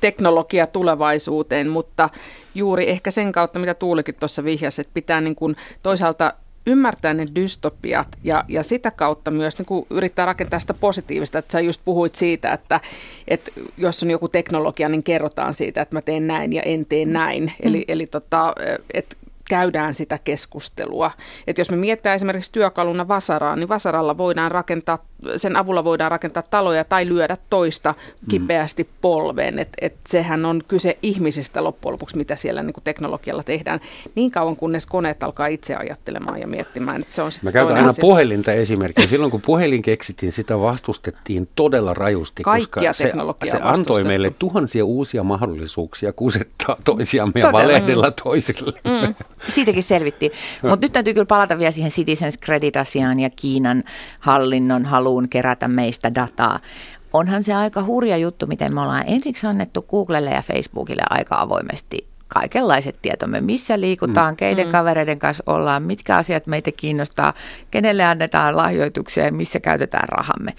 [0.01, 2.09] teknologia tulevaisuuteen, mutta
[2.55, 6.33] juuri ehkä sen kautta, mitä Tuulikin tuossa vihjasi, että pitää niin kuin, toisaalta
[6.67, 11.39] ymmärtää ne dystopiat ja, ja sitä kautta myös niin kuin yrittää rakentaa sitä positiivista.
[11.39, 12.81] Että sä just puhuit siitä, että,
[13.27, 17.05] että jos on joku teknologia, niin kerrotaan siitä, että mä teen näin ja en tee
[17.05, 17.43] näin.
[17.43, 17.51] Mm.
[17.59, 18.55] Eli, eli tota,
[18.93, 19.15] että
[19.49, 21.11] käydään sitä keskustelua.
[21.47, 24.97] Et jos me mietitään esimerkiksi työkaluna vasaraa, niin vasaralla voidaan rakentaa,
[25.37, 27.95] sen avulla voidaan rakentaa taloja tai lyödä toista
[28.29, 29.59] kipeästi polveen.
[29.59, 33.79] Et, et sehän on kyse ihmisistä loppujen lopuksi, mitä siellä niin teknologialla tehdään,
[34.15, 37.01] niin kauan kunnes koneet alkaa itse ajattelemaan ja miettimään.
[37.01, 38.01] Että se on Mä käytän aina asia.
[38.01, 39.07] puhelinta esimerkkiä.
[39.07, 44.85] Silloin kun puhelin keksittiin, sitä vastustettiin todella rajusti, Kaikkia koska se, se antoi meille tuhansia
[44.85, 48.73] uusia mahdollisuuksia kusettaa toisiamme ja valehdella toisille.
[48.83, 49.15] Mm.
[49.49, 50.31] Siitäkin selvittiin.
[50.61, 53.83] Mutta nyt täytyy kyllä palata vielä siihen Citizens Credit-asiaan ja Kiinan
[54.19, 56.59] hallinnon haluun kerätä meistä dataa.
[57.13, 62.07] Onhan se aika hurja juttu, miten me ollaan ensiksi annettu Googlelle ja Facebookille aika avoimesti
[62.27, 64.37] kaikenlaiset tietomme, missä liikutaan, mm.
[64.37, 64.71] keiden mm.
[64.71, 67.33] kavereiden kanssa ollaan, mitkä asiat meitä kiinnostaa,
[67.71, 70.53] kenelle annetaan lahjoituksia ja missä käytetään rahamme.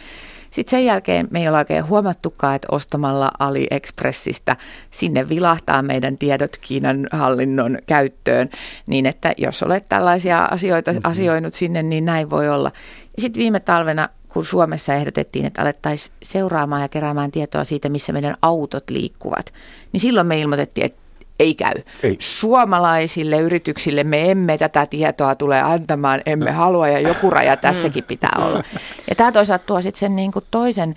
[0.50, 4.56] Sitten sen jälkeen me ei ole oikein huomattukaan, että ostamalla AliExpressistä
[4.90, 8.50] sinne vilahtaa meidän tiedot Kiinan hallinnon käyttöön,
[8.86, 11.10] niin että jos olet tällaisia asioita mm-hmm.
[11.10, 12.72] asioinut sinne, niin näin voi olla.
[13.16, 18.12] Ja sitten viime talvena kun Suomessa ehdotettiin, että alettaisiin seuraamaan ja keräämään tietoa siitä, missä
[18.12, 19.52] meidän autot liikkuvat,
[19.92, 21.00] niin silloin me ilmoitettiin, että
[21.38, 21.74] ei käy.
[22.02, 22.16] Ei.
[22.18, 28.32] Suomalaisille yrityksille me emme tätä tietoa tule antamaan, emme halua ja joku raja tässäkin pitää
[28.38, 28.64] olla.
[29.08, 30.94] Ja tämä toisaalta tuo sitten sen niin kuin toisen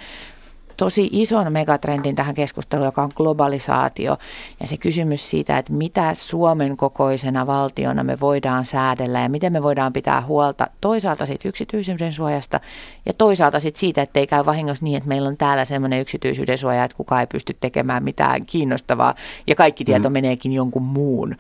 [0.77, 4.17] tosi ison megatrendin tähän keskusteluun, joka on globalisaatio
[4.59, 9.63] ja se kysymys siitä, että mitä Suomen kokoisena valtiona me voidaan säädellä ja miten me
[9.63, 12.59] voidaan pitää huolta toisaalta siitä yksityisyyden suojasta
[13.05, 16.57] ja toisaalta sit siitä, että ei käy vahingossa niin, että meillä on täällä semmoinen yksityisyyden
[16.57, 19.15] suoja, että kukaan ei pysty tekemään mitään kiinnostavaa
[19.47, 20.13] ja kaikki tieto mm.
[20.13, 21.35] meneekin jonkun muun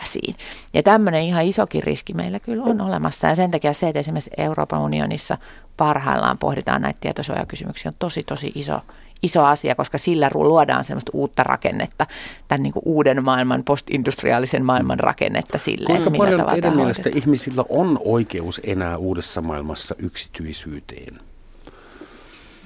[0.00, 0.34] käsiin.
[0.74, 3.26] Ja tämmöinen ihan isokin riski meillä kyllä on olemassa.
[3.26, 5.38] Ja sen takia se, että esimerkiksi Euroopan unionissa
[5.76, 8.80] parhaillaan pohditaan näitä tietosuojakysymyksiä, on tosi tosi iso,
[9.22, 12.06] iso asia, koska sillä luodaan semmoista uutta rakennetta,
[12.48, 17.64] tämän niin uuden maailman, postindustriaalisen maailman rakennetta sille, Kuinka että millä paljon teidän mielestä ihmisillä
[17.68, 21.20] on oikeus enää uudessa maailmassa yksityisyyteen?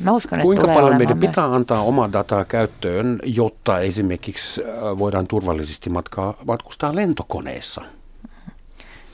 [0.00, 1.30] Mä uskon, Kuinka paljon meidän myös.
[1.30, 7.80] pitää antaa omaa dataa käyttöön, jotta esimerkiksi äh, voidaan turvallisesti matkaa, matkustaa lentokoneessa?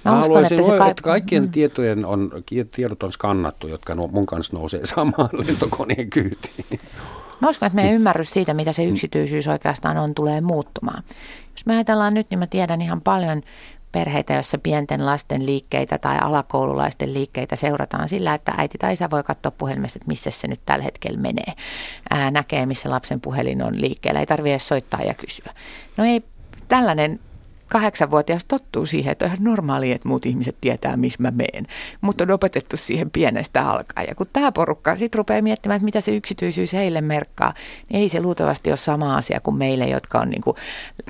[0.04, 1.50] Mä, Mä uskon, että, se ka- että kaikkien mm.
[1.50, 2.30] tietojen on,
[2.70, 6.80] tiedot on skannattu, jotka mun kanssa nousee samaan lentokoneen kyytiin.
[7.40, 11.02] Mä uskon, että meidän ymmärrys siitä, mitä se yksityisyys oikeastaan on, tulee muuttumaan.
[11.52, 13.42] Jos me ajatellaan nyt, niin mä tiedän ihan paljon
[13.92, 19.22] perheitä, joissa pienten lasten liikkeitä tai alakoululaisten liikkeitä seurataan sillä, että äiti tai isä voi
[19.22, 21.52] katsoa puhelimesta, että missä se nyt tällä hetkellä menee.
[22.10, 24.20] Ää, näkee, missä lapsen puhelin on liikkeellä.
[24.20, 25.52] Ei tarvitse soittaa ja kysyä.
[25.96, 26.22] No ei
[26.68, 27.20] tällainen
[27.68, 31.66] kahdeksanvuotias tottuu siihen, että on ihan normaali, että muut ihmiset tietää, missä mä meen.
[32.00, 34.06] Mutta on opetettu siihen pienestä alkaen.
[34.08, 37.54] Ja kun tämä porukka sitten rupeaa miettimään, että mitä se yksityisyys heille merkkaa,
[37.88, 40.56] niin ei se luultavasti ole sama asia kuin meille, jotka on niinku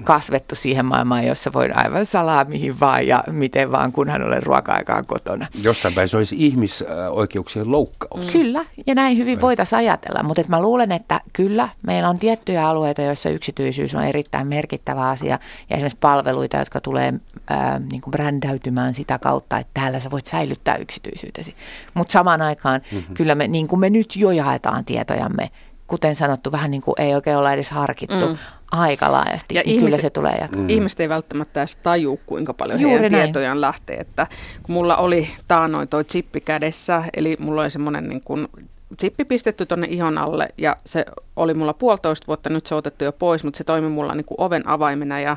[0.05, 5.07] kasvettu siihen maailmaan, jossa voi aivan salaa mihin vaan ja miten vaan, kunhan olen ruoka-aikaan
[5.07, 5.47] kotona.
[5.63, 8.27] Jossain päin se olisi ihmisoikeuksien loukkaus.
[8.27, 8.33] Mm.
[8.33, 10.23] Kyllä, ja näin hyvin voitaisiin ajatella.
[10.23, 15.39] Mutta mä luulen, että kyllä, meillä on tiettyjä alueita, joissa yksityisyys on erittäin merkittävä asia.
[15.71, 17.15] Ja esimerkiksi palvelu palveluita, jotka tulee
[17.51, 21.55] ää, niin kuin brändäytymään sitä kautta, että täällä sä voit säilyttää yksityisyytesi.
[21.95, 23.15] Mutta samaan aikaan mm-hmm.
[23.15, 25.51] kyllä me, niin kuin me nyt jo jaetaan tietojamme,
[25.87, 28.37] kuten sanottu, vähän niin kuin ei oikein olla edes harkittu mm.
[28.71, 30.63] aika laajasti, ja niin ihmiset, kyllä se tulee jatkaa.
[30.63, 30.69] Mm.
[30.69, 33.25] Ihmiset ei välttämättä edes taju, kuinka paljon Juuri heidän näin.
[33.25, 33.97] tietojaan lähtee.
[33.97, 34.27] Että
[34.63, 38.49] kun mulla oli taanoin toi chippi kädessä, eli mulla oli semmoinen niin kuin
[39.01, 41.05] chippi pistetty tuonne ihon alle ja se
[41.37, 44.25] oli mulla puolitoista vuotta, nyt se on otettu jo pois, mutta se toimi mulla niin
[44.25, 45.37] kuin oven avaimena ja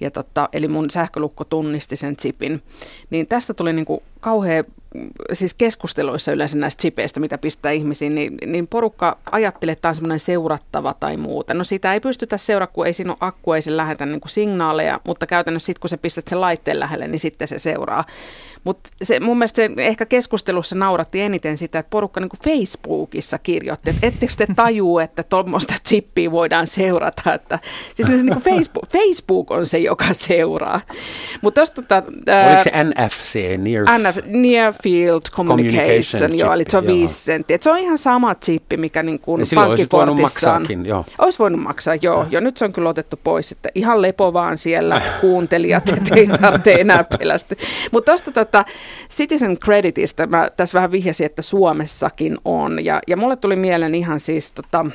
[0.00, 2.62] ja tota, eli mun sähkölukko tunnisti sen chipin.
[3.10, 4.64] Niin tästä tuli niin kuin kauhean
[5.32, 9.94] siis keskusteluissa yleensä näistä chipeistä, mitä pistää ihmisiin, niin, niin porukka ajattelee, että tämä on
[9.94, 11.54] semmoinen seurattava tai muuta.
[11.54, 14.30] No sitä ei pystytä seuraamaan, kun ei siinä ole akku, ei se lähetä niin kuin
[14.30, 18.04] signaaleja, mutta käytännössä sitten kun sä pistät sen laitteen lähelle, niin sitten se seuraa.
[18.66, 24.06] Mutta mun mielestä se ehkä keskustelussa nauratti eniten sitä, että porukka niin Facebookissa kirjoitti, että
[24.06, 27.34] ettekö te tajuu, että tuommoista chippiä voidaan seurata.
[27.34, 27.58] Että,
[27.94, 30.80] siis niin kuin Facebook, Facebook on se, joka seuraa.
[31.42, 32.02] Mutta tota,
[32.46, 37.58] Oliko se NFC, Near, NF, near Field Communication, Communication joo, eli se on 5 senttiä.
[37.60, 40.86] Se on ihan sama chippi, mikä niin kuin pankkikortissa on.
[40.86, 41.04] Joo.
[41.18, 42.22] Olisi voinut maksaa, joo.
[42.22, 42.26] Ja.
[42.30, 46.26] Jo nyt se on kyllä otettu pois, että ihan lepo vaan siellä kuuntelijat, että ei
[46.26, 47.56] tarvitse enää pelästy.
[47.90, 48.55] Mutta tuosta tota,
[49.10, 52.84] Citizen Creditistä mä tässä vähän vihjasin, että Suomessakin on.
[52.84, 54.86] Ja, ja mulle tuli mieleen ihan siis tota,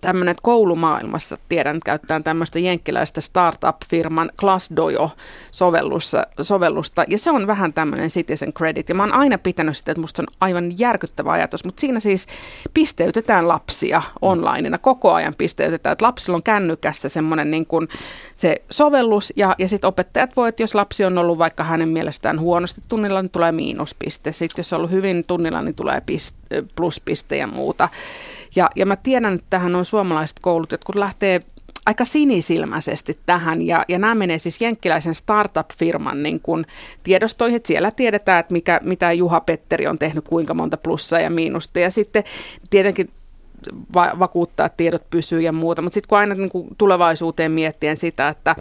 [0.00, 8.52] tämmöinen koulumaailmassa, tiedän, käyttää tämmöistä jenkkiläistä startup-firman ClassDojo-sovellusta, sovellusta, ja se on vähän tämmöinen citizen
[8.52, 12.00] credit, ja mä oon aina pitänyt sitä, että musta on aivan järkyttävä ajatus, mutta siinä
[12.00, 12.26] siis
[12.74, 17.88] pisteytetään lapsia onlineina, koko ajan pisteytetään, että lapsilla on kännykässä semmoinen niin kuin
[18.34, 22.40] se sovellus, ja, ja sitten opettajat voi, että jos lapsi on ollut vaikka hänen mielestään
[22.40, 26.39] huonosti tunnilla, niin tulee miinuspiste, sitten jos on ollut hyvin tunnilla, niin tulee piste,
[26.76, 27.88] pluspiste ja muuta.
[28.56, 31.40] Ja, ja mä tiedän, että tähän on suomalaiset koulut, jotka lähtee
[31.86, 33.62] aika sinisilmäisesti tähän.
[33.62, 36.66] Ja, ja nämä menee siis jenkkiläisen startup-firman niin kun
[37.02, 41.30] tiedostoihin, että siellä tiedetään, että mikä, mitä Juha Petteri on tehnyt, kuinka monta plussaa ja
[41.30, 41.80] miinusta.
[41.80, 42.24] Ja sitten
[42.70, 43.10] tietenkin
[43.94, 45.82] va- vakuuttaa, että tiedot pysyy ja muuta.
[45.82, 48.56] Mutta sitten kun aina niin kuin tulevaisuuteen miettien sitä, että,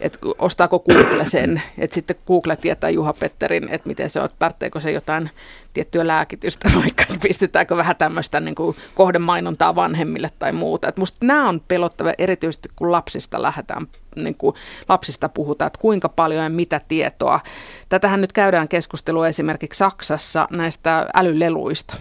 [0.00, 4.80] että ostaako Google sen, että sitten Google tietää Juha Petterin, että miten se on, tarvitseeko
[4.80, 5.30] se jotain
[5.74, 8.54] tiettyä lääkitystä vaikka, pistetäänkö vähän tämmöistä niin
[8.94, 10.88] kohdemainontaa vanhemmille tai muuta.
[10.88, 13.86] Et musta nämä on pelottava erityisesti, kun lapsista lähdetään
[14.16, 14.54] niin kuin
[14.88, 17.40] lapsista puhutaan, että kuinka paljon ja mitä tietoa.
[17.88, 21.96] Tätähän nyt käydään keskustelua esimerkiksi Saksassa näistä älyleluista.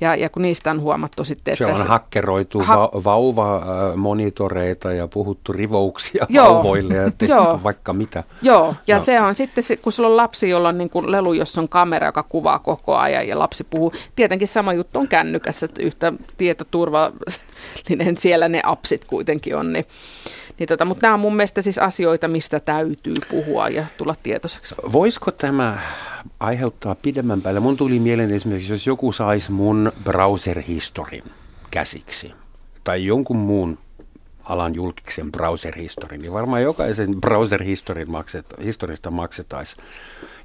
[0.00, 1.76] Ja, ja kun niistä on huomattu sitten, Se että...
[1.76, 8.24] on se, hakkeroitu ha- vauva-monitoreita ja puhuttu rivouksia joo, vauvoille ja tehty joo, vaikka mitä.
[8.42, 9.04] Joo, ja no.
[9.04, 12.06] se on sitten, kun sulla on lapsi, jolla on niin kuin lelu, jossa on kamera,
[12.06, 13.92] joka kuvaa koko ajan ja lapsi puhuu.
[14.16, 19.86] Tietenkin sama juttu on kännykässä, että yhtä tietoturvallinen siellä ne appsit kuitenkin on, niin
[20.58, 24.74] niin tota, mutta nämä on mun mielestä siis asioita, mistä täytyy puhua ja tulla tietoiseksi.
[24.92, 25.78] Voisiko tämä
[26.40, 27.60] aiheuttaa pidemmän päälle?
[27.60, 31.24] Mun tuli mieleen esimerkiksi, jos joku saisi mun browser-historin
[31.70, 32.32] käsiksi
[32.84, 33.78] tai jonkun muun
[34.44, 39.76] alan julkisen browser-historin, niin varmaan jokaisen browser-historin makset, historista maksetaisi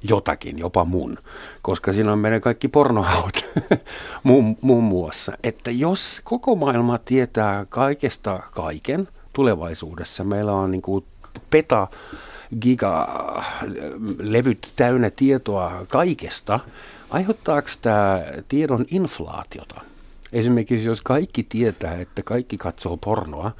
[0.02, 1.18] jotakin, jopa mun,
[1.62, 3.44] koska siinä on meidän kaikki pornohaut
[4.24, 5.32] muun, muun muassa.
[5.42, 10.24] Että jos koko maailma tietää kaikesta kaiken– tulevaisuudessa.
[10.24, 11.04] Meillä on niin kuin
[11.50, 11.88] peta
[12.60, 16.60] gigalevyt täynnä tietoa kaikesta.
[17.10, 19.80] Aiheuttaako tämä tiedon inflaatiota?
[20.32, 23.52] Esimerkiksi jos kaikki tietää, että kaikki katsoo pornoa,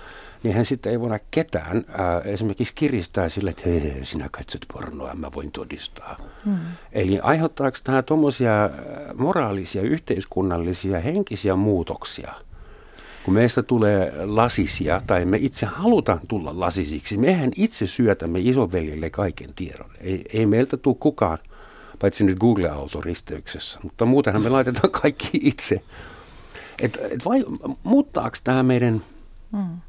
[0.43, 5.15] niin hän sitten ei voida ketään ää, esimerkiksi kiristää sille, että hei, sinä katsot pornoa,
[5.15, 6.17] mä voin todistaa.
[6.45, 6.59] Hmm.
[6.93, 8.71] Eli aiheuttaako tämä tuommoisia
[9.15, 12.33] moraalisia, yhteiskunnallisia, henkisiä muutoksia–
[13.25, 19.51] kun meistä tulee lasisia, tai me itse halutaan tulla lasisiksi, mehän itse syötämme isoveljelle kaiken
[19.55, 19.91] tiedon.
[20.01, 21.39] Ei, ei meiltä tule kukaan,
[21.99, 25.83] paitsi nyt Google-autoristeyksessä, mutta muutenhan me laitetaan kaikki itse.
[26.81, 27.45] Et, et vai,
[27.83, 29.03] muuttaako tämä meidän
[29.53, 29.81] mm.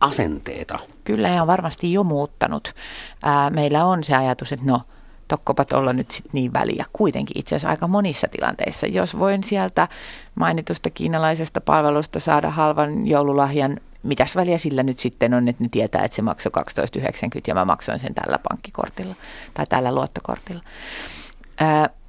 [0.00, 0.76] asenteita.
[1.04, 2.74] Kyllä ja on varmasti jo muuttanut.
[3.22, 4.82] Ää, meillä on se ajatus, että no,
[5.32, 6.84] tokkopat olla nyt sit niin väliä.
[6.92, 8.86] Kuitenkin itse asiassa aika monissa tilanteissa.
[8.86, 9.88] Jos voin sieltä
[10.34, 16.04] mainitusta kiinalaisesta palvelusta saada halvan joululahjan, mitäs väliä sillä nyt sitten on, että ne tietää,
[16.04, 19.14] että se maksoi 12,90 ja mä maksoin sen tällä pankkikortilla
[19.54, 20.62] tai tällä luottokortilla.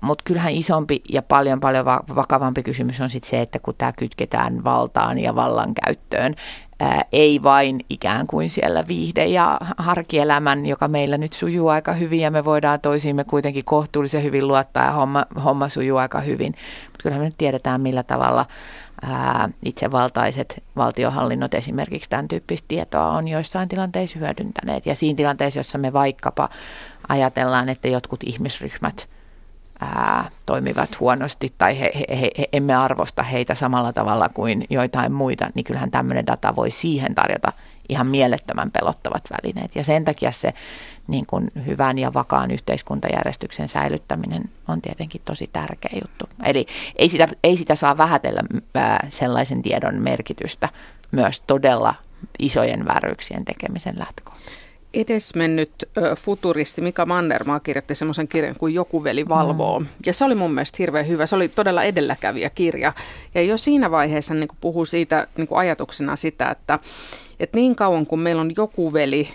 [0.04, 4.64] Mutta kyllähän isompi ja paljon paljon vakavampi kysymys on sitten se, että kun tämä kytketään
[4.64, 6.36] valtaan ja vallankäyttöön,
[6.80, 12.20] ää, ei vain ikään kuin siellä viihde- ja harkielämän, joka meillä nyt sujuu aika hyvin
[12.20, 16.56] ja me voidaan toisiimme kuitenkin kohtuullisen hyvin luottaa ja homma, homma sujuu aika hyvin.
[16.86, 18.46] Mutta kyllähän me nyt tiedetään, millä tavalla
[19.02, 24.86] ää, itsevaltaiset valtiohallinnot esimerkiksi tämän tyyppistä tietoa on joissain tilanteissa hyödyntäneet.
[24.86, 26.50] Ja siinä tilanteessa, jossa me vaikkapa
[27.10, 29.08] ajatellaan, että jotkut ihmisryhmät–
[29.80, 35.12] ää, toimivat huonosti tai he, he, he, he, emme arvosta heitä samalla tavalla kuin joitain
[35.12, 37.54] muita, niin kyllähän tämmöinen data voi siihen tarjota
[37.90, 39.76] ihan mielettömän pelottavat välineet.
[39.76, 40.54] Ja sen takia se
[41.08, 46.30] niin kuin hyvän ja vakaan yhteiskuntajärjestyksen säilyttäminen on tietenkin tosi tärkeä juttu.
[46.44, 46.66] Eli
[46.96, 48.42] ei sitä, ei sitä saa vähätellä
[48.76, 50.70] ää, sellaisen tiedon merkitystä
[51.12, 51.96] myös todella
[52.40, 54.63] isojen väryyksien tekemisen lähtökohta
[54.94, 55.72] edesmennyt
[56.20, 59.80] futuristi Mika Mannermaa kirjoitti semmoisen kirjan kuin Joku veli valvoo.
[59.80, 59.88] Mm.
[60.06, 61.26] Ja se oli mun mielestä hirveän hyvä.
[61.26, 62.94] Se oli todella edelläkävijä kirja.
[63.36, 66.80] Ja jo siinä vaiheessa niin puhuu siitä niin ajatuksena sitä, että,
[67.40, 69.30] että niin kauan kuin meillä on joku veli,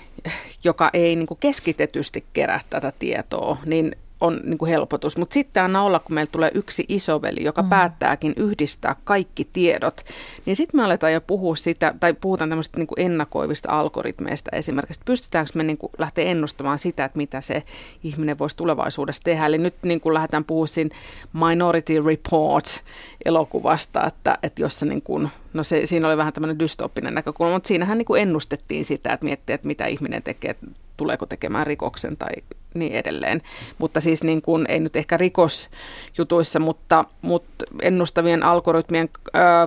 [0.64, 5.16] joka ei niin keskitetysti kerää tätä tietoa, niin on niin kuin helpotus.
[5.16, 7.68] Mutta sitten anna olla, kun meillä tulee yksi isoveli, joka mm.
[7.68, 10.04] päättääkin yhdistää kaikki tiedot,
[10.46, 15.00] niin sitten me aletaan jo puhua sitä, tai puhutaan tämmöistä niin kuin ennakoivista algoritmeista esimerkiksi.
[15.04, 17.62] Pystytäänkö me niin kuin lähteä ennustamaan sitä, että mitä se
[18.04, 19.46] ihminen voisi tulevaisuudessa tehdä.
[19.46, 20.96] Eli nyt niin kuin lähdetään puhumaan siinä
[21.32, 27.52] Minority Report-elokuvasta, että, että jossa niin kuin, no se, siinä oli vähän tämmöinen dystoppinen näkökulma,
[27.52, 30.56] mutta siinähän niin kuin ennustettiin sitä, että miettii, että mitä ihminen tekee,
[30.98, 32.32] tuleeko tekemään rikoksen tai
[32.74, 33.42] niin edelleen.
[33.78, 39.08] Mutta siis niin kuin, ei nyt ehkä rikosjutuissa, mutta, mutta ennustavien algoritmien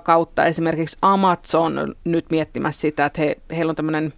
[0.04, 4.14] kautta esimerkiksi Amazon on nyt miettimässä sitä, että he, heillä on tämmöinen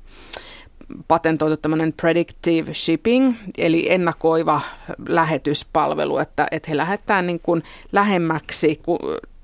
[1.08, 4.62] patentoitu tämmöinen predictive shipping, eli ennakoiva
[5.08, 8.80] lähetyspalvelu, että, että he lähettää niin kuin lähemmäksi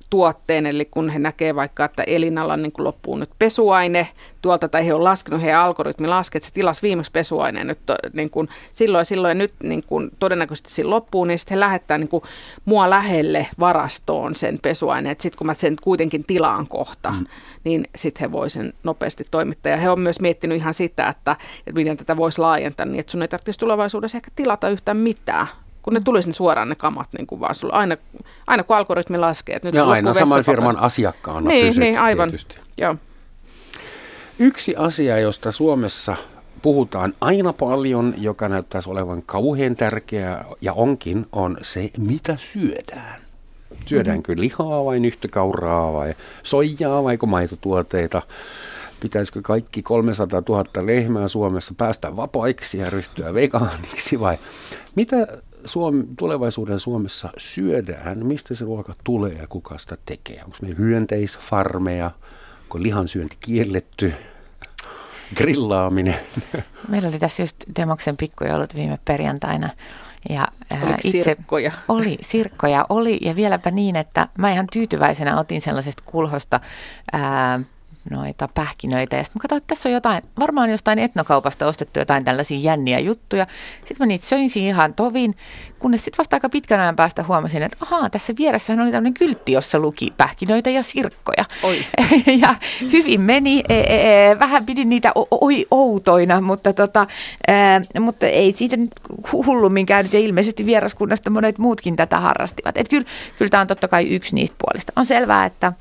[0.10, 4.08] tuotteen, eli kun he näkee vaikka, että Elinalla niin kuin loppuu nyt pesuaine
[4.42, 7.80] tuolta, tai he on laskenut, heidän algoritmi laskee, että se tilasi viimeksi pesuaineen nyt
[8.14, 12.10] niin kuin silloin silloin, nyt niin kuin todennäköisesti siinä loppuu, niin sitten he lähettää niin
[12.10, 12.24] kuin
[12.66, 17.26] mua lähelle varastoon sen pesuaineen, että sitten kun mä sen kuitenkin tilaan kohta, mm.
[17.64, 19.72] niin sitten he voi sen nopeasti toimittaa.
[19.72, 21.36] Ja he on myös miettinyt ihan sitä, että,
[21.68, 25.48] että miten tätä voisi laajentaa, niin että sun ei tarvitsisi tulevaisuudessa ehkä tilata yhtään mitään,
[25.82, 27.74] kun ne tulisi suoraan ne kamat niin kuin vaan sulla.
[27.74, 27.98] Aina,
[28.48, 29.56] aina kun algoritmi laskee.
[29.56, 32.30] Että nyt ja aina saman firman asiakkaana niin, pysyt, niin, aivan.
[32.30, 32.56] Tietysti.
[32.78, 32.96] Joo.
[34.40, 36.16] Yksi asia, josta Suomessa
[36.62, 43.22] puhutaan aina paljon, joka näyttäisi olevan kauhean tärkeää ja onkin, on se, mitä syödään.
[43.86, 44.42] Syödäänkö mm-hmm.
[44.42, 46.14] lihaa vai nyhtökauraa vai
[46.44, 48.22] soijaa vai maitotuotteita?
[49.00, 54.38] Pitäisikö kaikki 300 000 lehmää Suomessa päästä vapaiksi ja ryhtyä vegaaniksi vai
[54.96, 55.28] mitä
[55.66, 60.42] Suom- tulevaisuuden Suomessa syödään, mistä se ruoka tulee ja kuka sitä tekee?
[60.44, 62.12] Onko meillä hyönteisfarmeja,
[62.64, 64.14] onko lihansyönti kielletty,
[65.38, 66.20] grillaaminen?
[66.90, 69.70] Meillä oli tässä just Demoksen pikkujoulut viime perjantaina.
[70.30, 71.72] Ja, ää, itse sirkkoja?
[71.88, 76.60] Oli, sirkkoja oli ja vieläpä niin, että mä ihan tyytyväisenä otin sellaisesta kulhosta
[77.14, 77.60] ää,
[78.10, 79.16] noita pähkinöitä.
[79.16, 83.00] Ja sitten mä katsoin, että tässä on jotain, varmaan jostain etnokaupasta ostettu jotain tällaisia jänniä
[83.00, 83.48] juttuja.
[83.78, 85.38] Sitten mä niitä söin ihan tovin,
[85.80, 89.52] kunnes sitten vasta aika pitkän ajan päästä huomasin, että ahaa, tässä vieressähän oli tämmöinen kyltti,
[89.52, 91.46] jossa luki pähkinöitä ja sirkkoja.
[91.64, 91.78] Oi.
[92.42, 92.56] ja
[92.92, 97.08] hyvin meni, e, e, e, vähän pidin niitä oi outoina, mutta, tota,
[97.48, 98.92] e, mutta ei siitä nyt
[99.32, 102.78] hullummin käynyt ja ilmeisesti vieraskunnasta monet muutkin tätä harrastivat.
[102.78, 103.06] Että kyllä,
[103.38, 104.94] kyllä tämä on totta kai yksi niistä puolista.
[104.96, 105.74] On selvää, että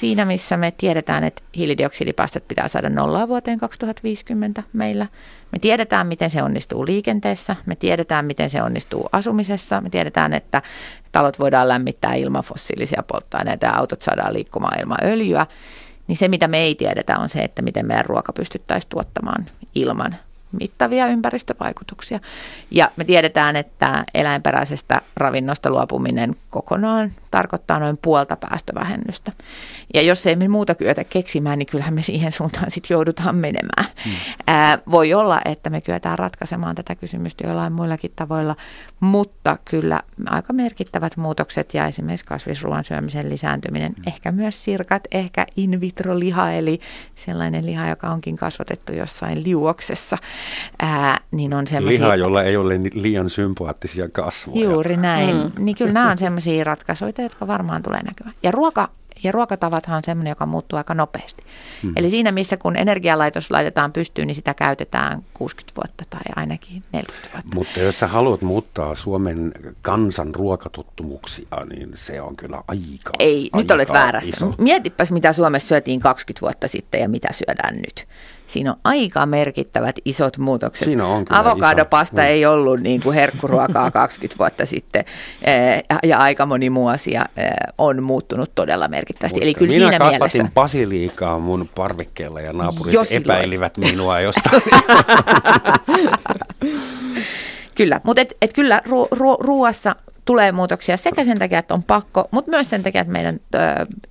[0.00, 5.06] siinä missä me tiedetään, että hiilidioksidipäästöt pitää saada nollaa vuoteen 2050 meillä.
[5.52, 10.62] Me tiedetään, miten se onnistuu liikenteessä, me tiedetään, miten se onnistuu asumisessa, me tiedetään, että
[11.12, 15.46] talot voidaan lämmittää ilman fossiilisia polttoaineita ja autot saadaan liikkumaan ilman öljyä.
[16.06, 20.16] Niin se, mitä me ei tiedetä, on se, että miten meidän ruoka pystyttäisiin tuottamaan ilman
[20.52, 22.20] mittavia ympäristövaikutuksia.
[22.70, 29.32] Ja me tiedetään, että eläinperäisestä ravinnosta luopuminen kokonaan tarkoittaa noin puolta päästövähennystä.
[29.94, 33.86] Ja jos ei me muuta kyetä keksimään, niin kyllähän me siihen suuntaan sitten joudutaan menemään.
[34.04, 34.12] Hmm.
[34.46, 38.56] Ää, voi olla, että me kyetään ratkaisemaan tätä kysymystä jollain muillakin tavoilla,
[39.00, 44.04] mutta kyllä aika merkittävät muutokset ja esimerkiksi kasvisruoan syömisen lisääntyminen, hmm.
[44.06, 46.80] ehkä myös sirkat, ehkä in vitro liha, eli
[47.14, 50.18] sellainen liha, joka onkin kasvatettu jossain liuoksessa,
[50.78, 52.00] ää, niin on semmoisia...
[52.00, 54.64] Liha, jolla ei ole liian sympaattisia kasvoja.
[54.64, 55.36] Juuri näin.
[55.36, 55.64] Mm.
[55.64, 58.36] Niin kyllä nämä on sellaisia ratkaisuja, jotka varmaan tulee näkymään.
[58.42, 58.88] Ja ruoka
[59.22, 61.42] ja ruokatavathan on semmoinen, joka muuttuu aika nopeasti.
[61.82, 61.92] Mm.
[61.96, 67.28] Eli siinä, missä kun energialaitos laitetaan pystyyn, niin sitä käytetään 60 vuotta tai ainakin 40
[67.32, 67.54] vuotta.
[67.54, 69.52] Mutta jos sä haluat muuttaa Suomen
[69.82, 74.36] kansan ruokatuttumuksia, niin se on kyllä aika Ei, aika nyt olet väärässä.
[74.36, 74.54] Iso.
[74.58, 78.06] Mietipäs, mitä Suomessa syötiin 20 vuotta sitten ja mitä syödään nyt.
[78.46, 80.84] Siinä on aika merkittävät isot muutokset.
[80.84, 82.30] Siinä on kyllä Avokadopasta iso.
[82.30, 85.04] ei ollut niin kuin herkkuruokaa 20 vuotta sitten
[85.44, 89.36] eh, ja aika moni muu asia eh, on muuttunut todella merkittävästi.
[89.36, 90.54] Mutta Eli kyllä minä siinä kasvatin mielessä...
[90.54, 93.22] basiliikaa mun parvekkeella ja naapurit Jo silloin.
[93.22, 94.62] epäilivät minua jostain.
[97.74, 101.82] Kyllä, mutta et, et kyllä ru, ru, ruuassa tulee muutoksia sekä sen takia, että on
[101.82, 103.40] pakko, mutta myös sen takia, että meidän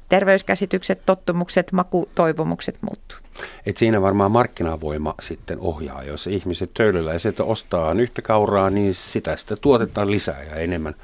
[0.09, 3.17] terveyskäsitykset, tottumukset, makutoivomukset muuttuu.
[3.65, 6.03] Et siinä varmaan markkinavoima sitten ohjaa.
[6.03, 10.95] Jos ihmiset töölöläiset ostaa yhtä kauraa, niin sitä sitten tuotetaan lisää ja enemmän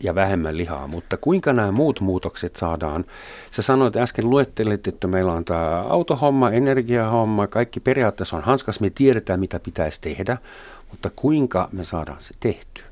[0.00, 0.86] ja vähemmän lihaa.
[0.86, 3.04] Mutta kuinka nämä muut muutokset saadaan?
[3.50, 8.80] Sä sanoit äsken, luettelit, että meillä on tämä autohomma, energiahomma, kaikki periaatteessa on hanskas.
[8.80, 10.36] Me tiedetään, mitä pitäisi tehdä,
[10.90, 12.89] mutta kuinka me saadaan se tehtyä?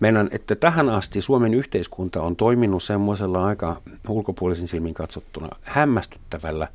[0.00, 3.76] Meidän, että tähän asti Suomen yhteiskunta on toiminut semmoisella aika
[4.08, 6.68] ulkopuolisen silmin katsottuna hämmästyttävällä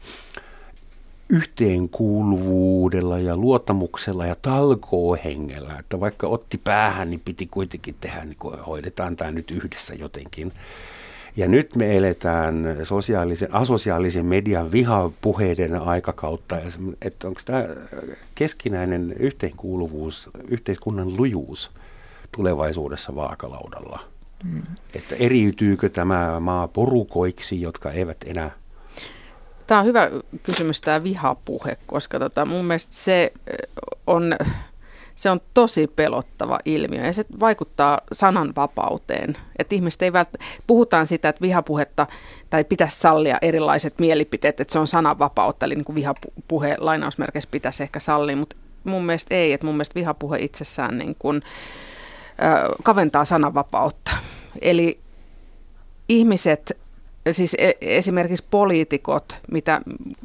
[1.29, 8.59] yhteenkuuluvuudella ja luottamuksella ja talkoohengellä, että vaikka otti päähän, niin piti kuitenkin tehdä, niin kuin
[8.59, 10.51] hoidetaan tämä nyt yhdessä jotenkin.
[11.37, 16.57] Ja nyt me eletään sosiaalisen, asosiaalisen median vihapuheiden aikakautta,
[17.01, 17.65] että onko tämä
[18.35, 21.71] keskinäinen yhteenkuuluvuus, yhteiskunnan lujuus
[22.35, 23.99] tulevaisuudessa vaakalaudalla?
[24.43, 24.63] Mm.
[24.95, 28.51] Että eriytyykö tämä maa porukoiksi, jotka eivät enää
[29.67, 30.09] Tämä on hyvä
[30.43, 33.33] kysymys, tämä vihapuhe, koska tota, mun mielestä se
[34.07, 34.35] on,
[35.15, 39.37] se on tosi pelottava ilmiö ja se vaikuttaa sananvapauteen.
[39.59, 40.29] Että ihmiset ei vält...
[40.67, 42.07] Puhutaan sitä, että vihapuhetta
[42.49, 47.83] tai pitäisi sallia erilaiset mielipiteet, että se on sananvapautta, eli niin kuin vihapuhe lainausmerkeissä pitäisi
[47.83, 51.49] ehkä sallia, mutta mun mielestä ei, että mun mielestä vihapuhe itsessään niin kuin, ö,
[52.83, 54.11] kaventaa sananvapautta.
[54.61, 54.99] Eli
[56.09, 56.77] ihmiset,
[57.31, 59.81] siis e- esimerkiksi poliitikot, mitä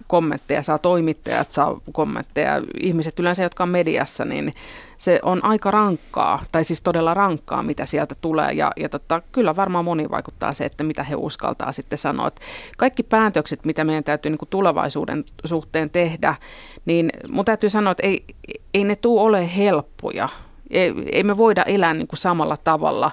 [0.07, 4.53] kommentteja saa, toimittajat saa kommentteja, ihmiset yleensä, jotka on mediassa, niin
[4.99, 8.53] se on aika rankkaa, tai siis todella rankkaa, mitä sieltä tulee.
[8.53, 12.29] Ja, ja tota, kyllä varmaan moni vaikuttaa se, että mitä he uskaltaa sitten sanoa.
[12.29, 12.41] Että
[12.79, 16.35] kaikki päätökset, mitä meidän täytyy niin kuin tulevaisuuden suhteen tehdä,
[16.85, 18.25] niin mun täytyy sanoa, että ei,
[18.75, 20.29] ei ne tule ole helppoja.
[20.71, 23.11] Ei, ei me voida elää niin kuin samalla tavalla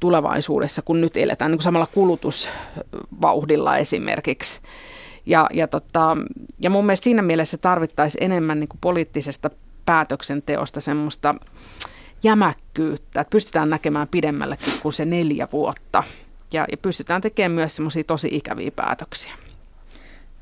[0.00, 4.60] tulevaisuudessa, kun nyt eletään niin kuin samalla kulutusvauhdilla esimerkiksi.
[5.26, 6.16] Ja, ja, tota,
[6.60, 9.50] ja mun mielestä siinä mielessä tarvittaisiin enemmän niin kuin poliittisesta
[9.86, 11.34] päätöksenteosta semmoista
[12.22, 16.02] jämäkkyyttä, että pystytään näkemään pidemmällekin kuin se neljä vuotta.
[16.52, 19.32] Ja, ja pystytään tekemään myös semmoisia tosi ikäviä päätöksiä.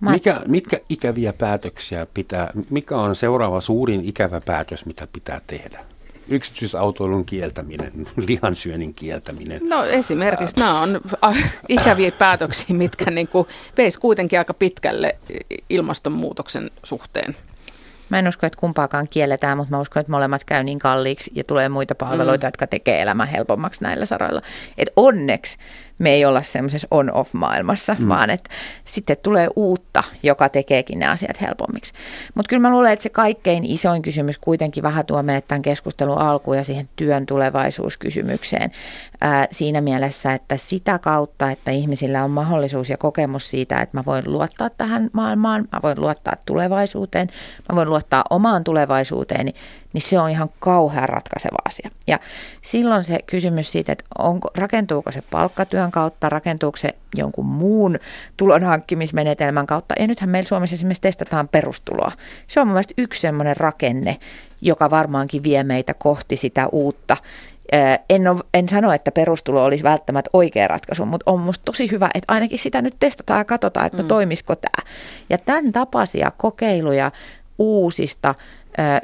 [0.00, 5.84] Mä- Mikä, mitkä ikäviä päätöksiä pitää, mikä on seuraava suurin ikävä päätös, mitä pitää tehdä?
[6.30, 7.92] Yksityisautoilun kieltäminen,
[8.26, 9.60] lihansyönnin kieltäminen.
[9.68, 11.00] No esimerkiksi nämä on
[11.68, 15.16] ikäviä päätöksiä, mitkä niin kuin veisi kuitenkin aika pitkälle
[15.70, 17.36] ilmastonmuutoksen suhteen.
[18.08, 21.44] Mä en usko, että kumpaakaan kielletään, mutta mä uskon, että molemmat käy niin kalliiksi ja
[21.44, 22.48] tulee muita palveluita, mm.
[22.48, 24.42] jotka tekee elämän helpommaksi näillä saroilla.
[24.78, 25.58] Et onneksi
[26.00, 28.08] me ei olla semmoisessa on-off-maailmassa, mm.
[28.08, 28.50] vaan että
[28.84, 31.92] sitten tulee uutta, joka tekeekin ne asiat helpommiksi.
[32.34, 36.18] Mutta kyllä mä luulen, että se kaikkein isoin kysymys kuitenkin vähän tuo meidät tämän keskustelun
[36.18, 38.70] alkuun ja siihen työn tulevaisuuskysymykseen
[39.20, 44.02] ää, siinä mielessä, että sitä kautta, että ihmisillä on mahdollisuus ja kokemus siitä, että mä
[44.06, 47.28] voin luottaa tähän maailmaan, mä voin luottaa tulevaisuuteen,
[47.68, 49.54] mä voin luottaa omaan tulevaisuuteeni, niin
[49.98, 51.90] se on ihan kauhean ratkaiseva asia.
[52.06, 52.18] Ja
[52.62, 57.98] silloin se kysymys siitä, että onko, rakentuuko se palkkatyön kautta, rakentuuko se jonkun muun
[58.36, 59.94] tulon hankkimismenetelmän kautta.
[59.98, 62.12] Ja nythän meillä Suomessa esimerkiksi testataan perustuloa.
[62.46, 64.18] Se on mun mielestä yksi semmoinen rakenne,
[64.60, 67.16] joka varmaankin vie meitä kohti sitä uutta.
[68.08, 72.10] En, ole, en sano, että perustulo olisi välttämättä oikea ratkaisu, mutta on musta tosi hyvä,
[72.14, 74.08] että ainakin sitä nyt testataan ja katsotaan, että mm.
[74.08, 74.88] toimisiko tämä.
[75.30, 77.10] Ja tämän tapaisia kokeiluja
[77.58, 78.34] uusista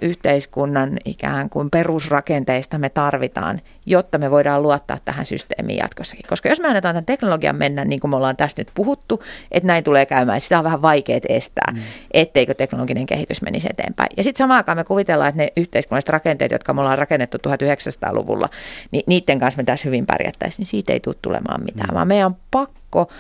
[0.03, 6.25] yhteiskunnan ikään kuin perusrakenteista me tarvitaan, jotta me voidaan luottaa tähän systeemiin jatkossakin.
[6.29, 9.67] Koska jos me annetaan tämän teknologian mennä, niin kuin me ollaan tässä nyt puhuttu, että
[9.67, 11.81] näin tulee käymään, sitä on vähän vaikea estää, mm.
[12.15, 14.09] etteikö teknologinen kehitys menisi eteenpäin.
[14.17, 18.49] Ja sitten samaan aikaan me kuvitellaan, että ne yhteiskunnalliset rakenteet, jotka me ollaan rakennettu 1900-luvulla,
[18.91, 21.95] niin niiden kanssa me tässä hyvin pärjättäisiin, niin siitä ei tule tulemaan mitään, mm.
[21.95, 23.11] vaan meidän on pakko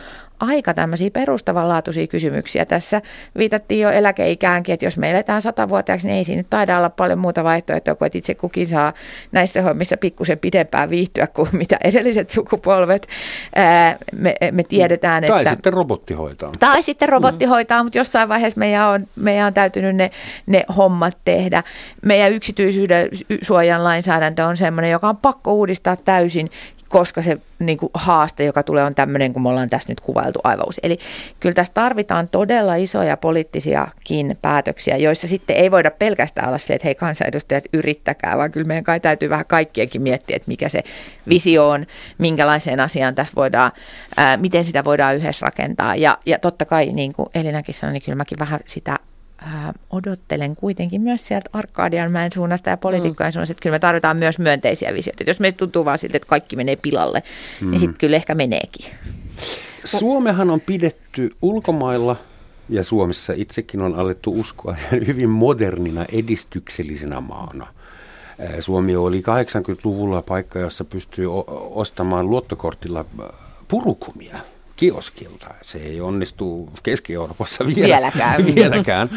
[0.40, 2.64] aika tämmöisiä perustavanlaatuisia kysymyksiä.
[2.64, 3.02] Tässä
[3.38, 7.18] viitattiin jo eläkeikäänkin, että jos me eletään satavuotiaaksi, niin ei siinä nyt taida olla paljon
[7.18, 8.92] muuta vaihtoehtoa kuin että itse kukin saa
[9.32, 13.08] näissä hommissa pikkusen pidempään viihtyä kuin mitä edelliset sukupolvet.
[14.12, 15.44] me, me tiedetään, tai että...
[15.44, 16.52] Tai sitten robotti hoitaa.
[16.58, 17.50] Tai sitten robotti mm.
[17.50, 20.10] hoitaa, mutta jossain vaiheessa meidän on, meidän on täytynyt ne,
[20.46, 21.62] ne hommat tehdä.
[22.02, 23.08] Meidän yksityisyyden
[23.42, 26.50] suojan lainsäädäntö on sellainen, joka on pakko uudistaa täysin,
[26.88, 30.40] koska se niin kuin, haaste, joka tulee, on tämmöinen, kun me ollaan tässä nyt kuvailtu
[30.44, 30.80] aivan uusi.
[30.82, 30.98] Eli
[31.40, 36.88] kyllä tässä tarvitaan todella isoja poliittisiakin päätöksiä, joissa sitten ei voida pelkästään olla silleen, että
[36.88, 40.82] hei kansanedustajat yrittäkää, vaan kyllä meidän kai täytyy vähän kaikkienkin miettiä, että mikä se
[41.28, 41.86] visio on,
[42.18, 43.72] minkälaiseen asiaan tässä voidaan,
[44.16, 45.96] ää, miten sitä voidaan yhdessä rakentaa.
[45.96, 48.98] Ja, ja totta kai, niin kuin Elinakin sanoi, niin kyllä mäkin vähän sitä
[49.38, 53.32] ää, odottelen kuitenkin myös sieltä Arkadianmäen suunnasta ja poliitikkojen mm.
[53.32, 55.24] suunnasta, että kyllä me tarvitaan myös myönteisiä visioita.
[55.26, 57.70] Jos meistä tuntuu vaan siltä, että kaikki menee pilalle, niin mm.
[57.70, 58.86] niin sitten kyllä ehkä meneekin.
[59.84, 62.16] Suomehan on pidetty ulkomailla
[62.68, 64.76] ja Suomessa itsekin on alettu uskoa
[65.06, 67.66] hyvin modernina edistyksellisenä maana.
[68.60, 71.26] Suomi oli 80-luvulla paikka, jossa pystyi
[71.70, 73.04] ostamaan luottokortilla
[73.68, 74.38] purukumia
[74.76, 75.54] kioskilta.
[75.62, 78.46] Se ei onnistu Keski-Euroopassa vielä, vieläkään.
[78.54, 79.10] vieläkään.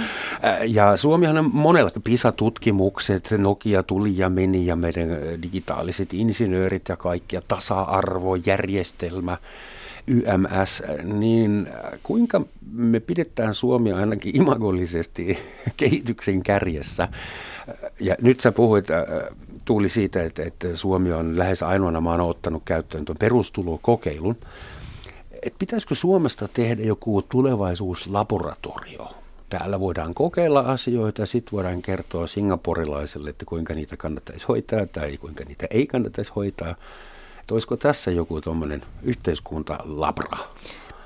[0.68, 5.10] Ja Suomihan on monella PISA-tutkimukset, Nokia tuli ja meni ja meidän
[5.42, 9.38] digitaaliset insinöörit ja kaikki ja tasa-arvojärjestelmä.
[10.08, 11.68] YMS, niin
[12.04, 12.42] kuinka
[12.72, 15.40] me pidetään Suomi ainakin imagollisesti
[15.78, 17.08] kehityksen kärjessä?
[18.00, 18.88] Ja nyt sä puhuit,
[19.66, 24.38] tuli siitä, että, että Suomi on lähes ainoana maana ottanut käyttöön tuon perustulokokeilun
[25.44, 29.12] että pitäisikö Suomesta tehdä joku tulevaisuuslaboratorio?
[29.50, 35.18] Täällä voidaan kokeilla asioita ja sitten voidaan kertoa singaporilaiselle, että kuinka niitä kannattaisi hoitaa tai
[35.18, 36.76] kuinka niitä ei kannattaisi hoitaa.
[37.40, 40.38] Että olisiko tässä joku tuommoinen yhteiskuntalabra?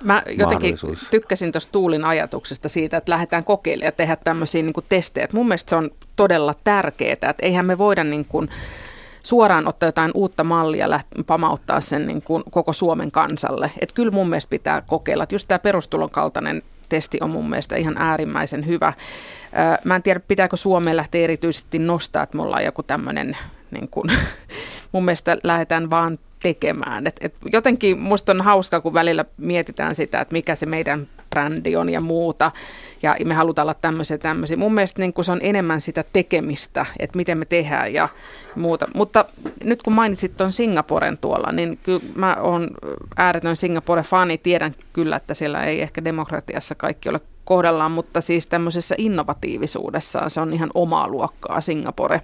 [0.03, 0.75] Mä jotenkin
[1.11, 5.27] tykkäsin tuosta Tuulin ajatuksesta siitä, että lähdetään kokeilemaan ja tehdä tämmöisiä niin testejä.
[5.33, 8.49] Mun mielestä se on todella tärkeää, että eihän me voida niin kuin,
[9.23, 13.71] suoraan ottaa jotain uutta mallia ja pamauttaa sen niin kuin koko Suomen kansalle.
[13.81, 15.23] Että kyllä mun mielestä pitää kokeilla.
[15.23, 18.93] Että just tämä perustulon kaltainen testi on mun mielestä ihan äärimmäisen hyvä.
[19.83, 23.37] Mä en tiedä, pitääkö Suomeen lähteä erityisesti nostaa, että me ollaan joku tämmöinen,
[23.71, 24.11] niin kuin,
[24.91, 27.07] mun mielestä lähdetään vaan tekemään.
[27.07, 31.75] Et, et jotenkin musta on hauska, kun välillä mietitään sitä, että mikä se meidän brändi
[31.75, 32.51] on ja muuta.
[33.03, 34.57] Ja me halutaan olla tämmöisiä tämmöisiä.
[34.57, 38.09] Mun mielestä niin kun se on enemmän sitä tekemistä, että miten me tehdään ja
[38.55, 38.87] muuta.
[38.95, 39.25] Mutta
[39.63, 42.69] nyt kun mainitsit tuon Singaporen tuolla, niin kyllä mä oon
[43.17, 44.37] ääretön Singapore-fani.
[44.37, 50.41] Tiedän kyllä, että siellä ei ehkä demokratiassa kaikki ole kohdallaan, mutta siis tämmöisessä innovatiivisuudessa se
[50.41, 52.21] on ihan omaa luokkaa Singapore.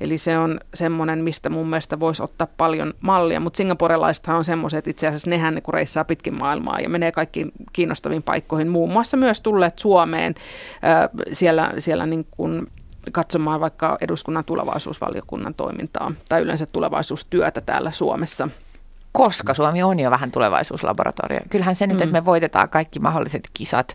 [0.00, 4.78] Eli se on semmoinen, mistä mun mielestä voisi ottaa paljon mallia, mutta singaporelaisethan on semmoiset,
[4.78, 9.16] että itse asiassa nehän niin reissaa pitkin maailmaa ja menee kaikkiin kiinnostaviin paikkoihin, muun muassa
[9.16, 10.34] myös tulleet Suomeen
[11.32, 12.66] siellä, siellä niin kuin
[13.12, 18.48] katsomaan vaikka eduskunnan tulevaisuusvaliokunnan toimintaa tai yleensä tulevaisuustyötä täällä Suomessa
[19.12, 21.40] koska Suomi on jo vähän tulevaisuuslaboratorio.
[21.50, 22.02] Kyllähän se nyt, mm.
[22.02, 23.94] että me voitetaan kaikki mahdolliset kisat,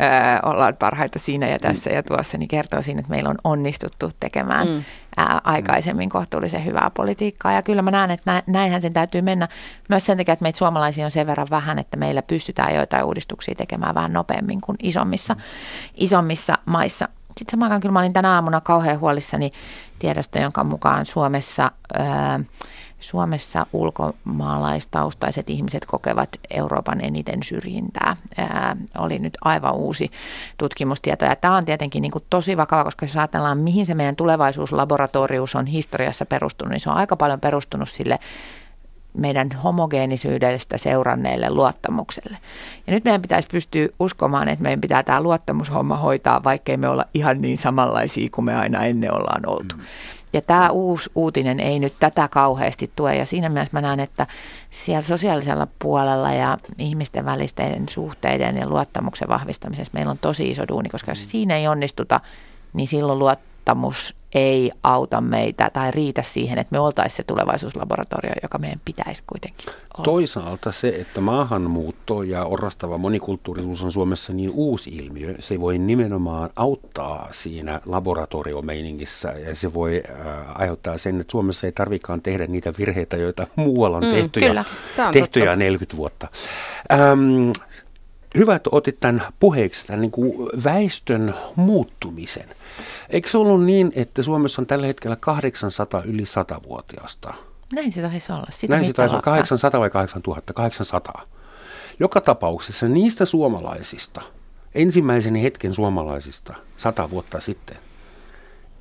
[0.00, 1.96] ö, ollaan parhaita siinä ja tässä mm.
[1.96, 4.84] ja tuossa, niin kertoo siinä, että meillä on onnistuttu tekemään mm.
[5.16, 7.52] ää, aikaisemmin kohtuullisen hyvää politiikkaa.
[7.52, 9.48] Ja kyllä mä näen, että näinhän sen täytyy mennä
[9.88, 13.54] myös sen takia, että meitä suomalaisia on sen verran vähän, että meillä pystytään joitain uudistuksia
[13.54, 15.40] tekemään vähän nopeammin kuin isommissa, mm.
[15.94, 17.08] isommissa maissa.
[17.36, 19.52] Sitten samaan aikaan kyllä mä olin tänä aamuna kauhean huolissani
[19.98, 21.70] tiedosta, jonka mukaan Suomessa...
[21.98, 22.40] Ää,
[23.00, 28.16] Suomessa ulkomaalaistaustaiset ihmiset kokevat Euroopan eniten syrjintää.
[28.36, 30.10] Ää, oli nyt aivan uusi
[30.58, 31.24] tutkimustieto.
[31.24, 35.54] Ja tämä on tietenkin niin kuin tosi vakava, koska jos ajatellaan, mihin se meidän tulevaisuuslaboratorius
[35.54, 38.18] on historiassa perustunut, niin se on aika paljon perustunut sille
[39.14, 42.38] meidän homogeenisyydestä seuranneelle luottamukselle.
[42.86, 47.04] Ja nyt meidän pitäisi pystyä uskomaan, että meidän pitää tämä luottamushomma hoitaa, vaikkei me olla
[47.14, 49.76] ihan niin samanlaisia kuin me aina ennen ollaan oltu.
[49.76, 49.82] Mm.
[50.32, 53.16] Ja tämä uusi uutinen ei nyt tätä kauheasti tue.
[53.16, 54.26] Ja siinä mielessä mä näen, että
[54.70, 60.88] siellä sosiaalisella puolella ja ihmisten välisten suhteiden ja luottamuksen vahvistamisessa meillä on tosi iso duuni,
[60.88, 62.20] koska jos siinä ei onnistuta,
[62.72, 68.58] niin silloin luottamus ei auta meitä tai riitä siihen, että me oltaisiin se tulevaisuuslaboratorio, joka
[68.58, 70.04] meidän pitäisi kuitenkin olla.
[70.04, 76.50] Toisaalta se, että maahanmuutto ja orastava monikulttuurisuus on Suomessa niin uusi ilmiö, se voi nimenomaan
[76.56, 82.72] auttaa siinä laboratoriomeiningissä ja se voi äh, aiheuttaa sen, että Suomessa ei tarvikaan tehdä niitä
[82.78, 84.64] virheitä, joita muualla on tehty, mm, kyllä.
[84.98, 86.28] ja, tehty ja 40 vuotta.
[86.92, 87.50] Ähm,
[88.36, 92.48] hyvä, että otit tämän puheeksi, tämän niin kuin väestön muuttumisen.
[93.10, 97.34] Eikö se ollut niin, että Suomessa on tällä hetkellä 800 yli 100-vuotiaasta?
[97.72, 98.46] Näin se taisi olla.
[98.50, 99.22] Sitä Näin se taisi olla.
[99.22, 100.52] 800 vai 8000?
[100.52, 101.24] 800.
[102.00, 104.20] Joka tapauksessa niistä suomalaisista,
[104.74, 107.76] ensimmäisen hetken suomalaisista sata vuotta sitten,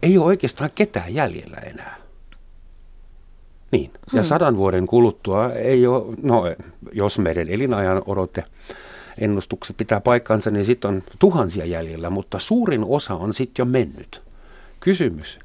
[0.03, 1.97] ei ole oikeastaan ketään jäljellä enää.
[3.71, 4.23] Niin, ja hmm.
[4.23, 6.43] sadan vuoden kuluttua ei ole, no
[6.91, 8.43] jos meidän elinajan odote
[9.17, 14.21] ennustukset pitää paikkansa, niin sitten on tuhansia jäljellä, mutta suurin osa on sitten jo mennyt.
[14.79, 15.39] Kysymys,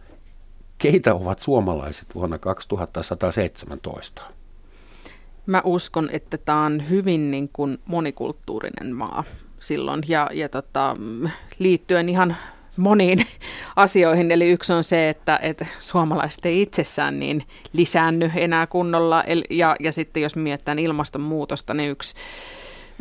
[0.78, 4.22] keitä ovat suomalaiset vuonna 2117?
[5.46, 9.24] Mä uskon, että tämä on hyvin niin kuin monikulttuurinen maa
[9.58, 10.96] silloin ja, ja tota,
[11.58, 12.36] liittyen ihan
[12.76, 13.26] moniin
[13.76, 14.30] asioihin.
[14.30, 19.24] Eli yksi on se, että, että suomalaiset ei itsessään niin lisäänny enää kunnolla.
[19.50, 22.14] Ja, ja sitten jos mietitään ilmastonmuutosta, niin yksi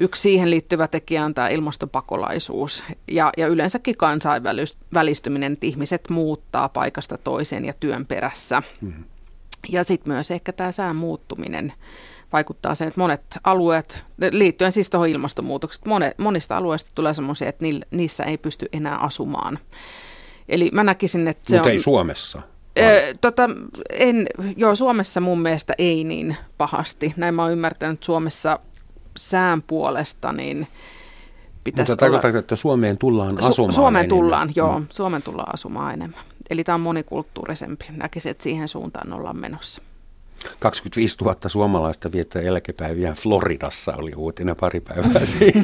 [0.02, 7.18] Yksi siihen liittyvä tekijä on tämä ilmastopakolaisuus ja, ja yleensäkin kansainvälistyminen, että ihmiset muuttaa paikasta
[7.18, 8.64] toiseen ja työn perässä.
[8.82, 9.04] Mm-hmm.
[9.70, 11.74] Ja sitten myös ehkä tämä sään muuttuminen
[12.34, 17.66] vaikuttaa sen, että monet alueet, liittyen siis tuohon ilmastonmuutokseen, monet, monista alueista tulee semmoisia, että
[17.92, 19.60] niissä ei pysty enää asumaan.
[20.50, 21.74] Eli mä näkisin, että se Mutta on...
[21.74, 22.42] ei Suomessa?
[22.80, 23.50] Ö, tota,
[23.90, 24.28] en,
[24.58, 27.14] joo, Suomessa mun mielestä ei niin pahasti.
[27.18, 28.60] Näin mä oon ymmärtänyt, että Suomessa
[29.18, 30.68] sään puolesta, niin
[31.64, 34.20] pitäisi Mutta tarkoittaa, että Suomeen tullaan asumaan Su- Suomeen enemmän.
[34.20, 34.80] tullaan, joo.
[34.80, 34.86] Mm.
[34.90, 36.20] Suomeen tullaan asumaan enemmän.
[36.50, 37.86] Eli tämä on monikulttuurisempi.
[37.98, 39.82] Näkisin, että siihen suuntaan ollaan menossa.
[40.60, 45.60] 25 000 suomalaista viettää eläkepäiviä Floridassa, oli uutinen pari päivää siitä.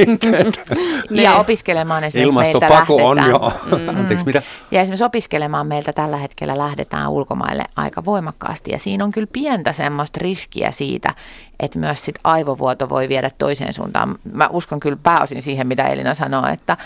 [1.10, 4.00] ja opiskelemaan esimerkiksi Ilmastopako meiltä on jo, mm.
[4.00, 4.42] anteeksi mitä?
[4.72, 9.74] Ja esimerkiksi opiskelemaan meiltä tällä hetkellä lähdetään ulkomaille aika voimakkaasti ja siinä on kyllä pientä
[9.74, 11.14] semmoista riskiä siitä,
[11.60, 14.16] että myös sit aivovuoto voi viedä toiseen suuntaan.
[14.34, 16.78] Mä uskon kyllä pääosin siihen, mitä Elina sanoo, että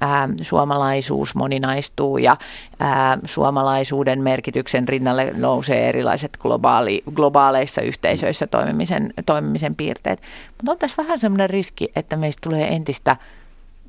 [0.00, 2.36] ää, suomalaisuus moninaistuu ja
[2.78, 7.02] ää, suomalaisuuden merkityksen rinnalle nousee erilaiset globaali,
[7.38, 10.22] globaaleissa yhteisöissä toimimisen, toimimisen piirteet.
[10.56, 13.16] Mutta on tässä vähän semmoinen riski, että meistä tulee entistä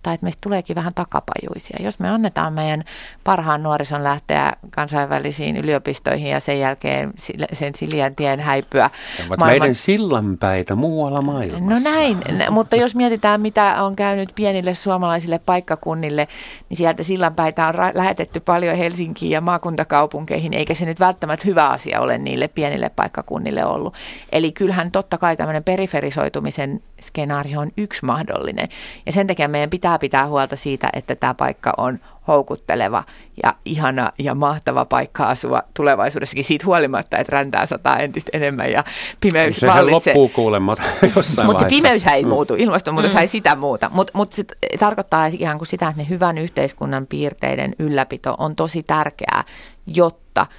[0.03, 1.77] tai että meistä tuleekin vähän takapajuisia.
[1.79, 2.83] Jos me annetaan meidän
[3.23, 7.13] parhaan nuorison lähteä kansainvälisiin yliopistoihin ja sen jälkeen
[7.53, 8.89] sen Siljan tien häipyä.
[9.27, 9.47] Maailman...
[9.49, 11.89] meidän sillanpäitä muualla maailmassa.
[11.89, 12.17] No näin,
[12.51, 16.27] mutta jos mietitään mitä on käynyt pienille suomalaisille paikkakunnille,
[16.69, 22.01] niin sieltä sillanpäitä on lähetetty paljon Helsinkiin ja maakuntakaupunkeihin, eikä se nyt välttämättä hyvä asia
[22.01, 23.95] ole niille pienille paikkakunnille ollut.
[24.31, 28.67] Eli kyllähän totta kai tämmöinen periferisoitumisen skenaario on yksi mahdollinen.
[29.05, 33.03] Ja sen takia meidän pitää pitää pitää huolta siitä, että tämä paikka on houkutteleva
[33.43, 38.83] ja ihana ja mahtava paikka asua tulevaisuudessakin siitä huolimatta, että räntää sataa entistä enemmän ja
[39.19, 40.13] pimeys Sehän vallitsee.
[40.13, 40.77] loppuu kuulemma
[41.15, 42.29] jossain Mutta pimeys ei mm.
[42.29, 43.19] muutu, ilmastonmuutos mm.
[43.19, 43.89] ei sitä muuta.
[43.93, 44.43] Mutta mut se
[44.79, 49.43] tarkoittaa ihan kuin sitä, että ne hyvän yhteiskunnan piirteiden ylläpito on tosi tärkeää,
[49.87, 50.45] jotta–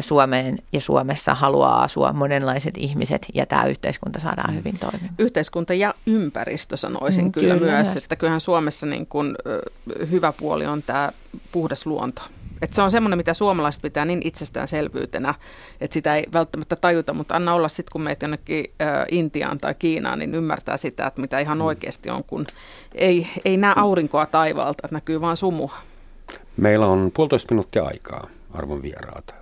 [0.00, 4.56] Suomeen ja Suomessa haluaa asua monenlaiset ihmiset ja tämä yhteiskunta saadaan mm.
[4.56, 5.14] hyvin toimimaan.
[5.18, 9.36] Yhteiskunta ja ympäristö sanoisin mm, kyllä, kyllä myös, myös, että kyllähän Suomessa niin kun,
[10.10, 11.12] hyvä puoli on tämä
[11.52, 12.22] puhdas luonto.
[12.62, 15.34] Et se on semmoinen, mitä suomalaiset pitää niin itsestäänselvyytenä,
[15.80, 18.64] että sitä ei välttämättä tajuta, mutta anna olla sitten, kun meet jonnekin
[19.10, 21.64] Intiaan tai Kiinaan, niin ymmärtää sitä, että mitä ihan mm.
[21.64, 22.46] oikeasti on, kun
[22.94, 25.68] ei, ei näe aurinkoa taivaalta, että näkyy vaan sumu.
[26.56, 29.34] Meillä on puolitoista minuuttia aikaa, arvon vieraata.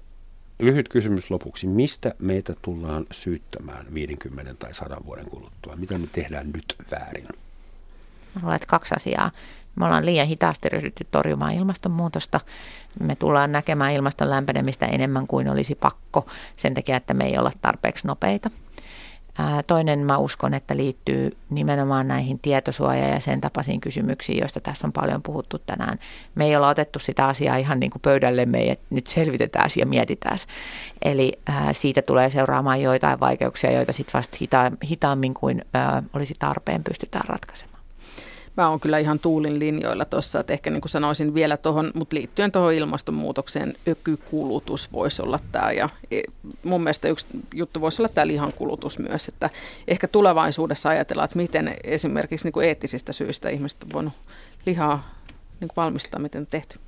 [0.58, 1.66] Lyhyt kysymys lopuksi.
[1.66, 5.76] Mistä meitä tullaan syyttämään 50 tai 100 vuoden kuluttua?
[5.76, 7.24] Mitä me tehdään nyt väärin?
[8.34, 9.30] Mä luulen, että kaksi asiaa.
[9.76, 12.40] Me ollaan liian hitaasti ryhdytty torjumaan ilmastonmuutosta.
[13.00, 16.26] Me tullaan näkemään ilmaston lämpenemistä enemmän kuin olisi pakko
[16.56, 18.50] sen takia, että me ei olla tarpeeksi nopeita.
[19.66, 24.92] Toinen mä uskon, että liittyy nimenomaan näihin tietosuoja- ja sen tapaisiin kysymyksiin, joista tässä on
[24.92, 25.98] paljon puhuttu tänään.
[26.34, 30.38] Me ei olla otettu sitä asiaa ihan niin kuin pöydällemme, että nyt selvitetään ja mietitään.
[31.02, 31.38] Eli
[31.72, 35.64] siitä tulee seuraamaan joitain vaikeuksia, joita sitten vasta hita- hitaammin kuin
[36.12, 37.73] olisi tarpeen pystytään ratkaisemaan.
[38.56, 42.16] Mä oon kyllä ihan tuulin linjoilla tuossa, että ehkä niin kuin sanoisin vielä tuohon, mutta
[42.16, 45.72] liittyen tuohon ilmastonmuutokseen, ökykulutus voisi olla tämä.
[45.72, 46.22] Ja e,
[46.64, 49.50] mun mielestä yksi juttu voisi olla tämä lihankulutus myös, että
[49.88, 54.12] ehkä tulevaisuudessa ajatellaan, että miten esimerkiksi niin kuin eettisistä syistä ihmiset on voinut
[54.66, 55.14] lihaa
[55.60, 56.78] niin kuin valmistaa, miten on tehty.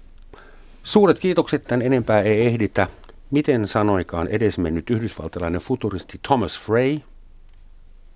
[0.82, 2.86] Suuret kiitokset, tämän enempää ei ehditä.
[3.30, 6.98] Miten sanoikaan edesmennyt yhdysvaltalainen futuristi Thomas Frey?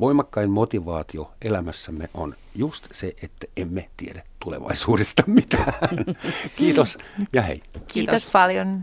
[0.00, 5.74] Voimakkain motivaatio elämässämme on just se, että emme tiedä tulevaisuudesta mitään.
[6.56, 6.98] Kiitos
[7.32, 7.58] ja hei.
[7.58, 8.82] Kiitos, Kiitos paljon.